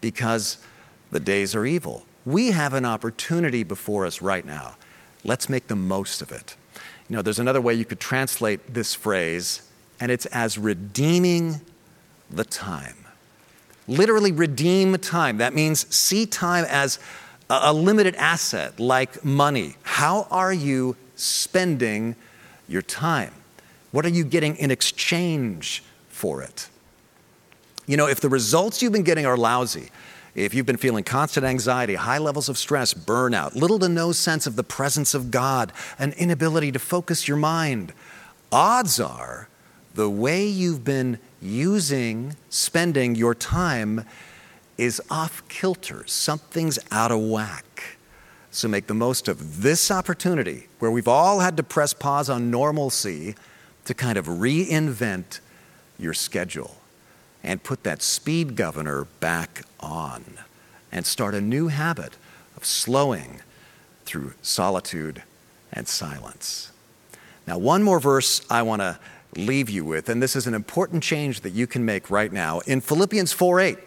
because 0.00 0.58
the 1.10 1.20
days 1.20 1.54
are 1.54 1.66
evil. 1.66 2.06
We 2.24 2.52
have 2.52 2.74
an 2.74 2.84
opportunity 2.84 3.64
before 3.64 4.06
us 4.06 4.22
right 4.22 4.44
now. 4.44 4.76
Let's 5.24 5.48
make 5.48 5.66
the 5.66 5.76
most 5.76 6.22
of 6.22 6.30
it. 6.30 6.56
You 7.08 7.16
know, 7.16 7.22
there's 7.22 7.40
another 7.40 7.60
way 7.60 7.74
you 7.74 7.84
could 7.84 8.00
translate 8.00 8.74
this 8.74 8.94
phrase, 8.94 9.62
and 10.00 10.12
it's 10.12 10.26
as 10.26 10.58
redeeming 10.58 11.60
the 12.30 12.44
time 12.44 13.01
literally 13.86 14.32
redeem 14.32 14.96
time. 14.98 15.38
That 15.38 15.54
means 15.54 15.92
see 15.94 16.26
time 16.26 16.64
as 16.68 16.98
a 17.50 17.72
limited 17.72 18.14
asset 18.16 18.80
like 18.80 19.24
money. 19.24 19.76
How 19.82 20.26
are 20.30 20.52
you 20.52 20.96
spending 21.16 22.16
your 22.68 22.82
time? 22.82 23.32
What 23.90 24.06
are 24.06 24.10
you 24.10 24.24
getting 24.24 24.56
in 24.56 24.70
exchange 24.70 25.82
for 26.08 26.42
it? 26.42 26.68
You 27.86 27.96
know, 27.96 28.06
if 28.06 28.20
the 28.20 28.28
results 28.28 28.80
you've 28.80 28.92
been 28.92 29.02
getting 29.02 29.26
are 29.26 29.36
lousy, 29.36 29.90
if 30.34 30.54
you've 30.54 30.64
been 30.64 30.78
feeling 30.78 31.04
constant 31.04 31.44
anxiety, 31.44 31.94
high 31.94 32.18
levels 32.18 32.48
of 32.48 32.56
stress, 32.56 32.94
burnout, 32.94 33.54
little 33.54 33.78
to 33.80 33.88
no 33.88 34.12
sense 34.12 34.46
of 34.46 34.56
the 34.56 34.64
presence 34.64 35.12
of 35.12 35.30
God, 35.30 35.72
an 35.98 36.12
inability 36.12 36.72
to 36.72 36.78
focus 36.78 37.28
your 37.28 37.36
mind, 37.36 37.92
odds 38.50 38.98
are 38.98 39.48
the 39.94 40.08
way 40.08 40.46
you've 40.46 40.84
been 40.84 41.18
using, 41.40 42.36
spending 42.48 43.14
your 43.14 43.34
time 43.34 44.04
is 44.78 45.00
off 45.10 45.46
kilter. 45.48 46.04
Something's 46.06 46.78
out 46.90 47.12
of 47.12 47.20
whack. 47.20 47.98
So 48.50 48.68
make 48.68 48.86
the 48.86 48.94
most 48.94 49.28
of 49.28 49.62
this 49.62 49.90
opportunity 49.90 50.68
where 50.78 50.90
we've 50.90 51.08
all 51.08 51.40
had 51.40 51.56
to 51.56 51.62
press 51.62 51.94
pause 51.94 52.28
on 52.28 52.50
normalcy 52.50 53.34
to 53.84 53.94
kind 53.94 54.18
of 54.18 54.26
reinvent 54.26 55.40
your 55.98 56.14
schedule 56.14 56.76
and 57.42 57.62
put 57.62 57.82
that 57.84 58.02
speed 58.02 58.56
governor 58.56 59.06
back 59.20 59.62
on 59.80 60.24
and 60.90 61.06
start 61.06 61.34
a 61.34 61.40
new 61.40 61.68
habit 61.68 62.16
of 62.56 62.64
slowing 62.64 63.40
through 64.04 64.34
solitude 64.42 65.22
and 65.72 65.88
silence. 65.88 66.70
Now, 67.46 67.58
one 67.58 67.82
more 67.82 67.98
verse 67.98 68.42
I 68.50 68.62
want 68.62 68.82
to 68.82 68.98
leave 69.36 69.70
you 69.70 69.84
with, 69.84 70.08
and 70.08 70.22
this 70.22 70.36
is 70.36 70.46
an 70.46 70.54
important 70.54 71.02
change 71.02 71.40
that 71.40 71.52
you 71.52 71.66
can 71.66 71.84
make 71.84 72.10
right 72.10 72.32
now. 72.32 72.60
In 72.60 72.80
Philippians 72.80 73.32
4 73.32 73.60
8, 73.60 73.78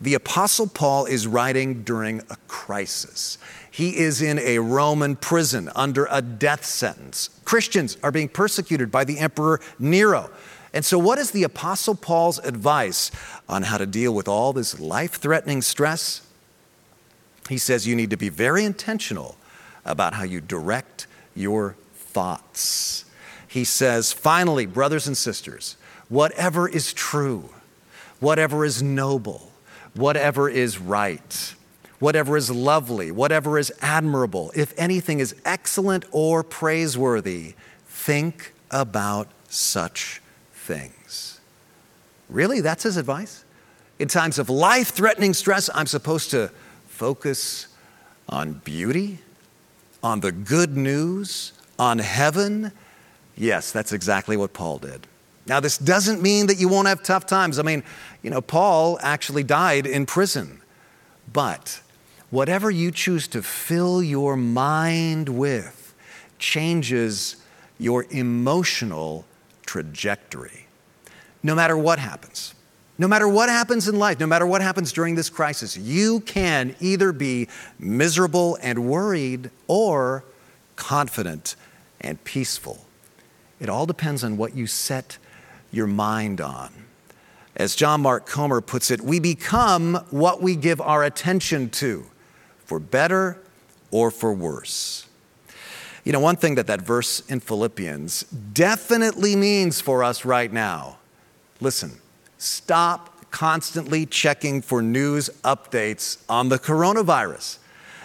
the 0.00 0.14
Apostle 0.14 0.66
Paul 0.66 1.06
is 1.06 1.26
writing 1.26 1.82
during 1.82 2.20
a 2.30 2.36
crisis. 2.46 3.38
He 3.70 3.96
is 3.96 4.22
in 4.22 4.38
a 4.38 4.58
Roman 4.60 5.16
prison 5.16 5.70
under 5.74 6.06
a 6.10 6.22
death 6.22 6.64
sentence. 6.64 7.30
Christians 7.44 7.96
are 8.02 8.12
being 8.12 8.28
persecuted 8.28 8.90
by 8.90 9.04
the 9.04 9.18
Emperor 9.18 9.60
Nero. 9.78 10.30
And 10.72 10.84
so, 10.84 10.98
what 10.98 11.18
is 11.18 11.30
the 11.32 11.42
Apostle 11.42 11.94
Paul's 11.94 12.38
advice 12.38 13.10
on 13.48 13.62
how 13.64 13.78
to 13.78 13.86
deal 13.86 14.14
with 14.14 14.28
all 14.28 14.52
this 14.52 14.78
life 14.78 15.14
threatening 15.14 15.62
stress? 15.62 16.22
He 17.48 17.58
says 17.58 17.86
you 17.86 17.96
need 17.96 18.10
to 18.10 18.16
be 18.16 18.28
very 18.28 18.64
intentional 18.64 19.36
about 19.84 20.14
how 20.14 20.24
you 20.24 20.40
direct 20.40 21.06
your 21.34 21.76
thoughts 21.94 23.04
he 23.48 23.64
says, 23.64 24.12
finally, 24.12 24.66
brothers 24.66 25.06
and 25.06 25.16
sisters, 25.16 25.76
whatever 26.08 26.68
is 26.68 26.92
true, 26.92 27.48
whatever 28.20 28.64
is 28.64 28.82
noble, 28.82 29.50
whatever 29.94 30.48
is 30.48 30.78
right, 30.78 31.54
whatever 31.98 32.36
is 32.36 32.50
lovely, 32.50 33.10
whatever 33.10 33.58
is 33.58 33.72
admirable, 33.80 34.52
if 34.54 34.72
anything 34.76 35.18
is 35.18 35.34
excellent 35.44 36.04
or 36.12 36.44
praiseworthy, 36.44 37.54
think 37.86 38.52
about 38.70 39.28
such 39.48 40.20
things. 40.52 41.40
Really? 42.28 42.60
That's 42.60 42.82
his 42.82 42.98
advice? 42.98 43.44
In 43.98 44.08
times 44.08 44.38
of 44.38 44.50
life 44.50 44.90
threatening 44.90 45.32
stress, 45.34 45.70
I'm 45.74 45.86
supposed 45.86 46.30
to 46.30 46.50
focus 46.86 47.68
on 48.28 48.52
beauty, 48.64 49.18
on 50.02 50.20
the 50.20 50.32
good 50.32 50.76
news, 50.76 51.52
on 51.78 51.98
heaven? 51.98 52.72
Yes, 53.38 53.70
that's 53.70 53.92
exactly 53.92 54.36
what 54.36 54.52
Paul 54.52 54.78
did. 54.78 55.06
Now, 55.46 55.60
this 55.60 55.78
doesn't 55.78 56.20
mean 56.20 56.48
that 56.48 56.58
you 56.58 56.68
won't 56.68 56.88
have 56.88 57.02
tough 57.02 57.24
times. 57.24 57.58
I 57.58 57.62
mean, 57.62 57.84
you 58.20 58.30
know, 58.30 58.40
Paul 58.40 58.98
actually 59.00 59.44
died 59.44 59.86
in 59.86 60.06
prison. 60.06 60.60
But 61.32 61.80
whatever 62.30 62.70
you 62.70 62.90
choose 62.90 63.28
to 63.28 63.42
fill 63.42 64.02
your 64.02 64.36
mind 64.36 65.28
with 65.28 65.94
changes 66.38 67.36
your 67.78 68.06
emotional 68.10 69.24
trajectory. 69.64 70.66
No 71.42 71.54
matter 71.54 71.78
what 71.78 72.00
happens, 72.00 72.54
no 72.98 73.06
matter 73.06 73.28
what 73.28 73.48
happens 73.48 73.86
in 73.86 73.98
life, 73.98 74.18
no 74.18 74.26
matter 74.26 74.46
what 74.46 74.60
happens 74.62 74.92
during 74.92 75.14
this 75.14 75.30
crisis, 75.30 75.76
you 75.76 76.20
can 76.20 76.74
either 76.80 77.12
be 77.12 77.46
miserable 77.78 78.58
and 78.60 78.90
worried 78.90 79.50
or 79.68 80.24
confident 80.74 81.54
and 82.00 82.22
peaceful. 82.24 82.84
It 83.60 83.68
all 83.68 83.86
depends 83.86 84.22
on 84.24 84.36
what 84.36 84.54
you 84.54 84.66
set 84.66 85.18
your 85.70 85.86
mind 85.86 86.40
on. 86.40 86.72
As 87.56 87.74
John 87.74 88.02
Mark 88.02 88.26
Comer 88.26 88.60
puts 88.60 88.90
it, 88.90 89.00
we 89.00 89.18
become 89.18 89.94
what 90.10 90.40
we 90.40 90.54
give 90.54 90.80
our 90.80 91.02
attention 91.02 91.70
to, 91.70 92.06
for 92.64 92.78
better 92.78 93.38
or 93.90 94.10
for 94.10 94.32
worse. 94.32 95.06
You 96.04 96.12
know, 96.12 96.20
one 96.20 96.36
thing 96.36 96.54
that 96.54 96.68
that 96.68 96.82
verse 96.82 97.20
in 97.28 97.40
Philippians 97.40 98.22
definitely 98.22 99.34
means 99.36 99.80
for 99.80 100.04
us 100.04 100.24
right 100.24 100.52
now 100.52 100.98
listen, 101.60 101.98
stop 102.38 103.30
constantly 103.30 104.06
checking 104.06 104.62
for 104.62 104.80
news 104.80 105.28
updates 105.44 106.22
on 106.28 106.48
the 106.48 106.58
coronavirus. 106.58 107.58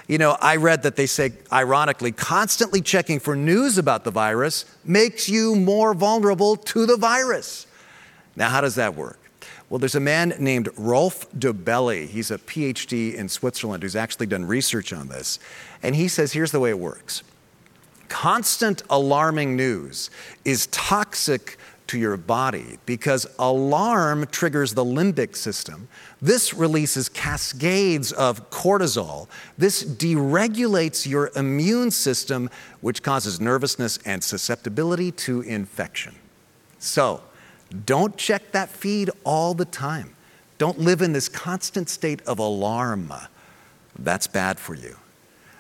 You 0.08 0.18
know, 0.18 0.38
I 0.42 0.58
read 0.58 0.84
that 0.84 0.96
they 0.96 1.06
say, 1.06 1.34
ironically, 1.52 2.12
constantly 2.12 2.82
checking 2.82 3.20
for 3.20 3.36
news 3.36 3.78
about 3.78 4.04
the 4.04 4.12
virus 4.12 4.66
makes 4.84 5.30
you 5.30 5.56
more 5.56 5.94
vulnerable 5.94 6.58
to 6.58 6.86
the 6.86 6.98
virus. 6.98 7.68
Now, 8.36 8.50
how 8.50 8.62
does 8.62 8.76
that 8.76 8.96
work? 8.96 9.20
Well, 9.70 9.80
there's 9.80 9.96
a 9.96 10.02
man 10.02 10.36
named 10.40 10.70
Rolf 10.78 11.32
Dobelli. 11.32 12.08
He's 12.08 12.32
a 12.32 12.38
PhD 12.38 13.16
in 13.16 13.30
Switzerland 13.30 13.82
who's 13.84 13.96
actually 13.96 14.28
done 14.28 14.46
research 14.46 14.92
on 14.94 15.08
this. 15.08 15.40
And 15.82 15.96
he 15.96 16.08
says 16.08 16.34
here's 16.34 16.52
the 16.52 16.60
way 16.60 16.70
it 16.70 16.80
works 16.80 17.24
constant 18.10 18.84
alarming 18.92 19.56
news 19.56 20.12
is 20.46 20.68
toxic 20.68 21.58
to 21.94 22.00
your 22.00 22.18
body 22.18 22.80
because 22.88 23.28
alarm 23.38 24.26
triggers 24.32 24.74
the 24.74 24.84
limbic 24.84 25.36
system. 25.36 25.88
This 26.24 26.52
releases 26.52 27.08
cascades 27.08 28.12
of 28.12 28.50
cortisol. 28.50 29.28
This 29.60 29.84
deregulates 29.84 31.08
your 31.08 31.30
immune 31.36 31.92
system, 31.92 32.50
which 32.82 33.04
causes 33.04 33.40
nervousness 33.40 34.00
and 34.06 34.24
susceptibility 34.24 35.12
to 35.12 35.42
infection. 35.42 36.16
So, 36.80 37.22
don't 37.86 38.18
check 38.18 38.52
that 38.54 38.70
feed 38.70 39.12
all 39.24 39.54
the 39.54 39.66
time. 39.66 40.16
Don't 40.58 40.80
live 40.80 41.04
in 41.04 41.14
this 41.14 41.30
constant 41.30 41.90
state 41.90 42.24
of 42.24 42.40
alarm. 42.40 43.14
That's 44.00 44.26
bad 44.26 44.60
for 44.60 44.74
you. 44.74 44.98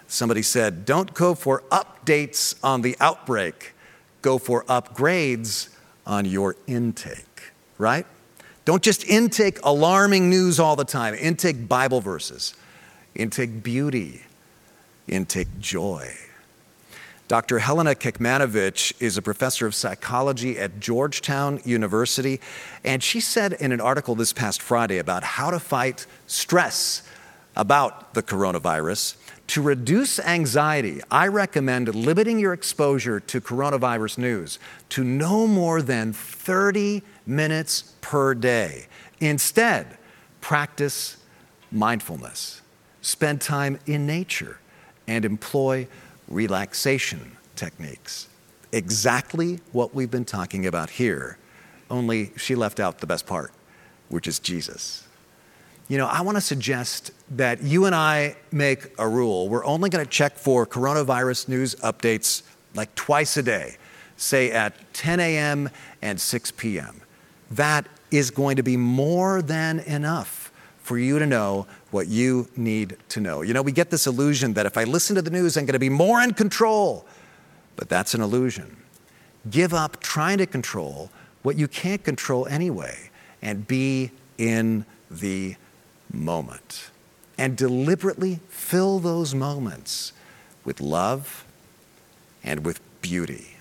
Somebody 0.07 0.41
said, 0.41 0.83
don't 0.83 1.13
go 1.13 1.35
for 1.35 1.61
updates 1.69 2.55
on 2.63 2.81
the 2.81 2.97
outbreak, 2.99 3.73
go 4.23 4.39
for 4.39 4.63
upgrades 4.63 5.69
on 6.05 6.25
your 6.25 6.55
intake, 6.67 7.51
right? 7.77 8.05
Don't 8.65 8.83
just 8.83 9.05
intake 9.05 9.59
alarming 9.63 10.29
news 10.29 10.59
all 10.59 10.75
the 10.75 10.85
time, 10.85 11.13
intake 11.15 11.67
Bible 11.67 12.01
verses, 12.01 12.53
intake 13.15 13.63
beauty, 13.63 14.23
intake 15.07 15.59
joy. 15.59 16.13
Dr. 17.27 17.59
Helena 17.59 17.95
Kecmanovic 17.95 19.01
is 19.01 19.17
a 19.17 19.21
professor 19.21 19.65
of 19.65 19.73
psychology 19.73 20.59
at 20.59 20.79
Georgetown 20.79 21.59
University, 21.63 22.39
and 22.83 23.01
she 23.01 23.19
said 23.19 23.53
in 23.53 23.71
an 23.71 23.81
article 23.81 24.13
this 24.13 24.33
past 24.33 24.61
Friday 24.61 24.97
about 24.97 25.23
how 25.23 25.49
to 25.49 25.59
fight 25.59 26.05
stress 26.27 27.01
about 27.55 28.13
the 28.13 28.21
coronavirus 28.21 29.15
to 29.47 29.61
reduce 29.61 30.19
anxiety, 30.19 31.01
I 31.11 31.27
recommend 31.27 31.93
limiting 31.93 32.39
your 32.39 32.53
exposure 32.53 33.19
to 33.19 33.41
coronavirus 33.41 34.17
news 34.17 34.59
to 34.89 35.03
no 35.03 35.47
more 35.47 35.81
than 35.81 36.13
30 36.13 37.03
minutes 37.25 37.93
per 38.01 38.33
day. 38.33 38.87
Instead, 39.19 39.97
practice 40.41 41.17
mindfulness, 41.71 42.61
spend 43.01 43.41
time 43.41 43.79
in 43.85 44.05
nature, 44.05 44.59
and 45.07 45.25
employ 45.25 45.87
relaxation 46.27 47.37
techniques. 47.55 48.27
Exactly 48.71 49.59
what 49.71 49.93
we've 49.93 50.11
been 50.11 50.25
talking 50.25 50.65
about 50.65 50.89
here, 50.89 51.37
only 51.89 52.31
she 52.37 52.55
left 52.55 52.79
out 52.79 52.99
the 52.99 53.07
best 53.07 53.27
part, 53.27 53.51
which 54.09 54.27
is 54.27 54.39
Jesus 54.39 55.07
you 55.87 55.97
know, 55.97 56.07
I 56.07 56.21
want 56.21 56.37
to 56.37 56.41
suggest 56.41 57.11
that 57.31 57.61
you 57.61 57.85
and 57.85 57.93
I 57.93 58.35
make 58.51 58.87
a 58.97 59.07
rule. 59.07 59.49
We're 59.49 59.65
only 59.65 59.89
going 59.89 60.03
to 60.03 60.09
check 60.09 60.37
for 60.37 60.65
coronavirus 60.65 61.49
news 61.49 61.75
updates 61.75 62.43
like 62.73 62.93
twice 62.95 63.37
a 63.37 63.43
day, 63.43 63.77
say 64.17 64.51
at 64.51 64.73
10 64.93 65.19
a.m. 65.19 65.69
and 66.01 66.19
6 66.19 66.51
p.m. 66.51 67.01
That 67.51 67.87
is 68.11 68.31
going 68.31 68.55
to 68.55 68.63
be 68.63 68.77
more 68.77 69.41
than 69.41 69.79
enough 69.79 70.51
for 70.83 70.97
you 70.97 71.19
to 71.19 71.25
know 71.25 71.65
what 71.91 72.07
you 72.07 72.47
need 72.55 72.97
to 73.09 73.19
know. 73.19 73.41
You 73.41 73.53
know, 73.53 73.61
we 73.61 73.71
get 73.71 73.89
this 73.89 74.07
illusion 74.07 74.53
that 74.53 74.65
if 74.65 74.77
I 74.77 74.83
listen 74.83 75.15
to 75.15 75.21
the 75.21 75.31
news, 75.31 75.57
I'm 75.57 75.65
going 75.65 75.73
to 75.73 75.79
be 75.79 75.89
more 75.89 76.21
in 76.21 76.33
control. 76.33 77.05
But 77.75 77.89
that's 77.89 78.13
an 78.13 78.21
illusion. 78.21 78.77
Give 79.49 79.73
up 79.73 80.01
trying 80.01 80.37
to 80.37 80.45
control 80.45 81.09
what 81.41 81.57
you 81.57 81.67
can't 81.67 82.03
control 82.03 82.47
anyway 82.47 83.09
and 83.41 83.67
be 83.67 84.11
in 84.37 84.85
the 85.09 85.55
moment 86.13 86.89
and 87.37 87.57
deliberately 87.57 88.39
fill 88.47 88.99
those 88.99 89.33
moments 89.33 90.13
with 90.63 90.79
love 90.79 91.45
and 92.43 92.65
with 92.65 92.79
beauty. 93.01 93.57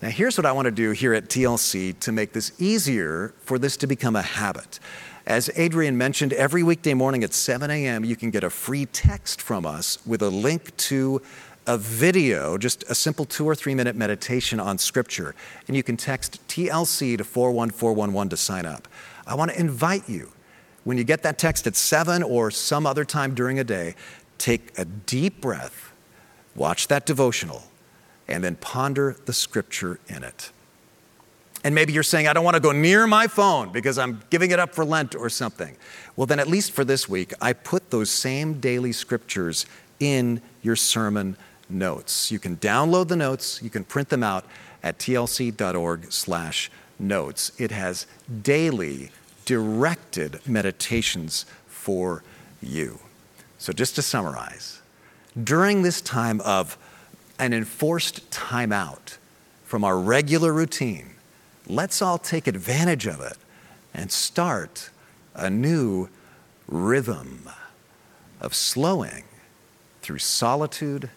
Now, 0.00 0.10
here's 0.10 0.36
what 0.36 0.46
I 0.46 0.52
want 0.52 0.66
to 0.66 0.70
do 0.70 0.90
here 0.90 1.14
at 1.14 1.28
TLC 1.28 1.98
to 2.00 2.12
make 2.12 2.32
this 2.32 2.52
easier 2.60 3.32
for 3.40 3.58
this 3.58 3.76
to 3.78 3.86
become 3.86 4.16
a 4.16 4.22
habit. 4.22 4.78
As 5.26 5.50
Adrian 5.56 5.96
mentioned, 5.96 6.34
every 6.34 6.62
weekday 6.62 6.92
morning 6.92 7.24
at 7.24 7.32
7 7.32 7.70
a.m., 7.70 8.04
you 8.04 8.14
can 8.14 8.30
get 8.30 8.44
a 8.44 8.50
free 8.50 8.84
text 8.84 9.40
from 9.40 9.64
us 9.64 9.98
with 10.04 10.20
a 10.20 10.28
link 10.28 10.76
to 10.76 11.22
a 11.66 11.78
video, 11.78 12.58
just 12.58 12.84
a 12.90 12.94
simple 12.94 13.24
two 13.24 13.46
or 13.46 13.54
three 13.54 13.74
minute 13.74 13.96
meditation 13.96 14.60
on 14.60 14.76
Scripture. 14.76 15.34
And 15.66 15.74
you 15.74 15.82
can 15.82 15.96
text 15.96 16.46
TLC 16.48 17.16
to 17.16 17.24
41411 17.24 18.28
to 18.28 18.36
sign 18.36 18.66
up. 18.66 18.86
I 19.26 19.34
want 19.34 19.52
to 19.52 19.58
invite 19.58 20.06
you 20.06 20.33
when 20.84 20.98
you 20.98 21.04
get 21.04 21.22
that 21.22 21.38
text 21.38 21.66
at 21.66 21.76
seven 21.76 22.22
or 22.22 22.50
some 22.50 22.86
other 22.86 23.04
time 23.04 23.34
during 23.34 23.58
a 23.58 23.64
day, 23.64 23.94
take 24.38 24.78
a 24.78 24.84
deep 24.84 25.40
breath, 25.40 25.92
watch 26.54 26.88
that 26.88 27.06
devotional, 27.06 27.64
and 28.28 28.44
then 28.44 28.56
ponder 28.56 29.16
the 29.24 29.32
scripture 29.32 29.98
in 30.08 30.22
it. 30.22 30.50
And 31.64 31.74
maybe 31.74 31.94
you're 31.94 32.02
saying, 32.02 32.28
I 32.28 32.34
don't 32.34 32.44
want 32.44 32.56
to 32.56 32.60
go 32.60 32.72
near 32.72 33.06
my 33.06 33.26
phone 33.26 33.72
because 33.72 33.96
I'm 33.96 34.22
giving 34.28 34.50
it 34.50 34.58
up 34.58 34.74
for 34.74 34.84
Lent 34.84 35.14
or 35.14 35.30
something. 35.30 35.74
Well, 36.14 36.26
then, 36.26 36.38
at 36.38 36.46
least 36.46 36.72
for 36.72 36.84
this 36.84 37.08
week, 37.08 37.32
I 37.40 37.54
put 37.54 37.90
those 37.90 38.10
same 38.10 38.60
daily 38.60 38.92
scriptures 38.92 39.64
in 39.98 40.42
your 40.62 40.76
sermon 40.76 41.38
notes. 41.70 42.30
You 42.30 42.38
can 42.38 42.58
download 42.58 43.08
the 43.08 43.16
notes, 43.16 43.62
you 43.62 43.70
can 43.70 43.84
print 43.84 44.10
them 44.10 44.22
out 44.22 44.44
at 44.82 44.98
tlc.org 44.98 46.12
slash 46.12 46.70
notes. 46.98 47.52
It 47.58 47.70
has 47.70 48.06
daily 48.42 49.10
directed 49.44 50.40
meditations 50.46 51.46
for 51.66 52.22
you. 52.62 52.98
So, 53.58 53.72
just 53.72 53.94
to 53.96 54.02
summarize, 54.02 54.80
during 55.42 55.82
this 55.82 56.00
time 56.00 56.40
of 56.42 56.76
an 57.38 57.52
enforced 57.52 58.30
timeout 58.30 59.16
from 59.64 59.84
our 59.84 59.98
regular 59.98 60.52
routine, 60.52 61.10
let's 61.66 62.02
all 62.02 62.18
take 62.18 62.46
advantage 62.46 63.06
of 63.06 63.20
it 63.20 63.36
and 63.92 64.10
start 64.10 64.90
a 65.34 65.50
new 65.50 66.08
rhythm 66.66 67.48
of 68.40 68.54
slowing 68.54 69.24
through 70.02 70.18
solitude 70.18 71.10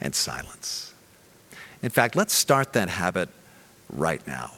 and 0.00 0.14
silence. 0.14 0.92
In 1.82 1.90
fact, 1.90 2.16
let's 2.16 2.34
start 2.34 2.72
that 2.72 2.88
habit 2.88 3.28
right 3.88 4.26
now. 4.26 4.52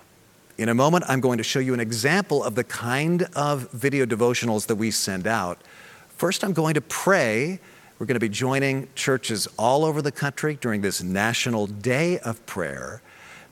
In 0.59 0.69
a 0.69 0.75
moment, 0.75 1.05
I'm 1.07 1.21
going 1.21 1.39
to 1.39 1.45
show 1.45 1.61
you 1.61 1.73
an 1.73 1.79
example 1.79 2.43
of 2.43 2.57
the 2.57 2.65
kind 2.65 3.23
of 3.37 3.71
video 3.71 4.05
devotionals 4.05 4.67
that 4.67 4.75
we 4.75 4.91
send 4.91 5.25
out. 5.25 5.63
First, 6.09 6.43
I'm 6.43 6.53
going 6.53 6.75
to 6.75 6.81
pray. 6.81 7.61
We're 7.97 8.07
going 8.07 8.17
to 8.17 8.21
be 8.21 8.29
joining 8.29 8.89
churches 8.97 9.47
all 9.57 9.85
over 9.85 10.03
the 10.03 10.11
country 10.11 10.59
during 10.61 10.81
this 10.81 11.01
National 11.01 11.69
Day 11.69 12.19
of 12.19 12.45
Prayer. 12.45 13.03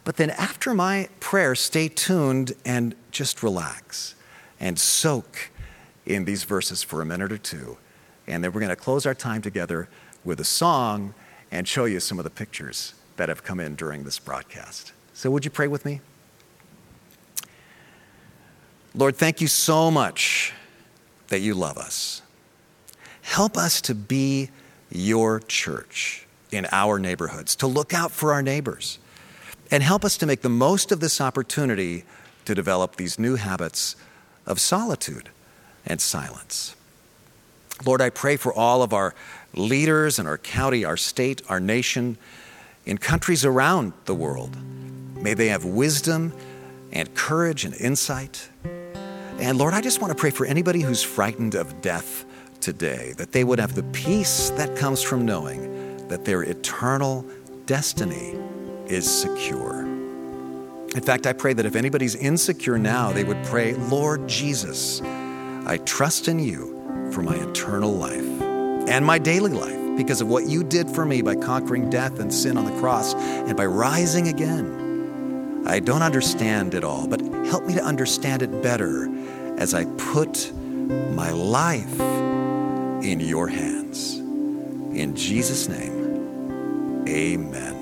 But 0.03 0.16
then, 0.16 0.31
after 0.31 0.75
my 0.75 1.09
prayer, 1.21 1.55
stay 1.55 1.87
tuned 1.87 2.55
and 2.64 2.97
just 3.12 3.40
relax 3.40 4.16
and 4.59 4.77
soak 4.77 5.53
in 6.07 6.25
these 6.25 6.42
verses 6.42 6.83
for 6.83 7.03
a 7.03 7.07
minute 7.07 7.31
or 7.31 7.38
two. 7.38 7.79
And 8.27 8.42
then 8.42 8.51
we're 8.51 8.61
going 8.61 8.71
to 8.71 8.75
close 8.75 9.07
our 9.07 9.14
time 9.14 9.42
together 9.42 9.88
with 10.25 10.40
a 10.40 10.45
song 10.45 11.14
and 11.53 11.69
show 11.69 11.85
you 11.85 12.01
some 12.01 12.19
of 12.19 12.25
the 12.25 12.31
pictures 12.31 12.95
that 13.16 13.29
have 13.29 13.45
come 13.45 13.61
in 13.61 13.77
during 13.77 14.03
this 14.03 14.19
broadcast. 14.19 14.92
So, 15.14 15.31
would 15.31 15.45
you 15.45 15.53
pray 15.53 15.69
with 15.69 15.85
me? 15.85 16.01
Lord, 18.96 19.16
thank 19.16 19.42
you 19.42 19.46
so 19.46 19.90
much 19.90 20.54
that 21.28 21.40
you 21.40 21.52
love 21.52 21.76
us. 21.76 22.22
Help 23.20 23.59
us 23.59 23.82
to 23.82 23.94
be 23.94 24.48
your 24.90 25.40
church 25.40 26.26
in 26.50 26.66
our 26.72 26.98
neighborhoods, 26.98 27.54
to 27.56 27.66
look 27.66 27.92
out 27.92 28.11
for 28.11 28.32
our 28.32 28.40
neighbors, 28.40 28.98
and 29.70 29.82
help 29.82 30.02
us 30.02 30.16
to 30.16 30.24
make 30.24 30.40
the 30.40 30.48
most 30.48 30.92
of 30.92 31.00
this 31.00 31.20
opportunity 31.20 32.04
to 32.46 32.54
develop 32.54 32.96
these 32.96 33.18
new 33.18 33.35
habits 33.35 33.96
of 34.46 34.61
solitude 34.61 35.28
and 35.85 36.00
silence. 36.00 36.74
Lord, 37.85 38.00
I 38.00 38.09
pray 38.09 38.38
for 38.38 38.54
all 38.54 38.82
of 38.82 38.94
our 38.94 39.14
leaders 39.52 40.18
in 40.18 40.26
our 40.26 40.38
county, 40.38 40.87
our 40.87 40.96
state, 40.96 41.42
our 41.50 41.61
nation, 41.61 42.16
in 42.87 42.96
countries 42.96 43.44
around 43.44 43.92
the 44.06 44.14
world. 44.14 44.56
May 45.16 45.35
they 45.35 45.48
have 45.48 45.66
wisdom 45.66 46.32
and 46.92 47.14
courage 47.14 47.66
and 47.66 47.74
insight. 47.74 48.48
And 49.38 49.59
Lord, 49.59 49.75
I 49.75 49.81
just 49.83 50.01
want 50.01 50.12
to 50.12 50.18
pray 50.18 50.31
for 50.31 50.46
anybody 50.46 50.81
who's 50.81 51.03
frightened 51.03 51.55
of 51.55 51.83
death 51.83 52.25
today, 52.61 53.12
that 53.18 53.33
they 53.33 53.44
would 53.44 53.59
have 53.59 53.75
the 53.75 53.83
peace 53.83 54.51
that 54.51 54.77
comes 54.77 55.03
from 55.03 55.27
knowing 55.27 56.09
that 56.09 56.25
their 56.25 56.42
eternal 56.42 57.25
destiny 57.66 58.35
is 58.87 59.09
secure. 59.09 59.81
In 60.94 61.03
fact, 61.03 61.27
I 61.27 61.35
pray 61.35 61.53
that 61.53 61.66
if 61.66 61.77
anybody's 61.77 62.14
insecure 62.14 62.79
now, 62.79 63.12
they 63.12 63.25
would 63.25 63.42
pray, 63.44 63.75
Lord 63.75 64.27
Jesus, 64.27 65.03
I 65.03 65.79
trust 65.85 66.29
in 66.29 66.38
you 66.38 67.11
for 67.12 67.22
my 67.22 67.35
eternal 67.35 67.92
life 67.92 68.25
and 68.88 69.05
my 69.05 69.18
daily 69.18 69.53
life 69.53 69.96
because 69.99 70.20
of 70.20 70.29
what 70.29 70.46
you 70.46 70.64
did 70.64 70.88
for 70.88 71.05
me 71.05 71.20
by 71.22 71.35
conquering 71.35 71.90
death 71.90 72.18
and 72.20 72.33
sin 72.33 72.57
on 72.57 72.64
the 72.64 72.81
cross 72.81 73.14
and 73.14 73.57
by 73.57 73.66
rising 73.66 74.29
again. 74.29 75.64
I 75.66 75.81
don't 75.81 76.03
understand 76.03 76.75
it 76.75 76.85
all, 76.85 77.07
but 77.07 77.20
help 77.46 77.64
me 77.64 77.75
to 77.75 77.83
understand 77.83 78.42
it 78.42 78.62
better 78.62 79.09
as 79.59 79.75
I 79.75 79.85
put 79.97 80.53
my 80.55 81.31
life 81.31 82.01
in 83.03 83.21
your 83.21 83.49
hands. 83.49 84.16
In 84.16 85.14
Jesus' 85.14 85.69
name, 85.69 87.05
amen. 87.09 87.75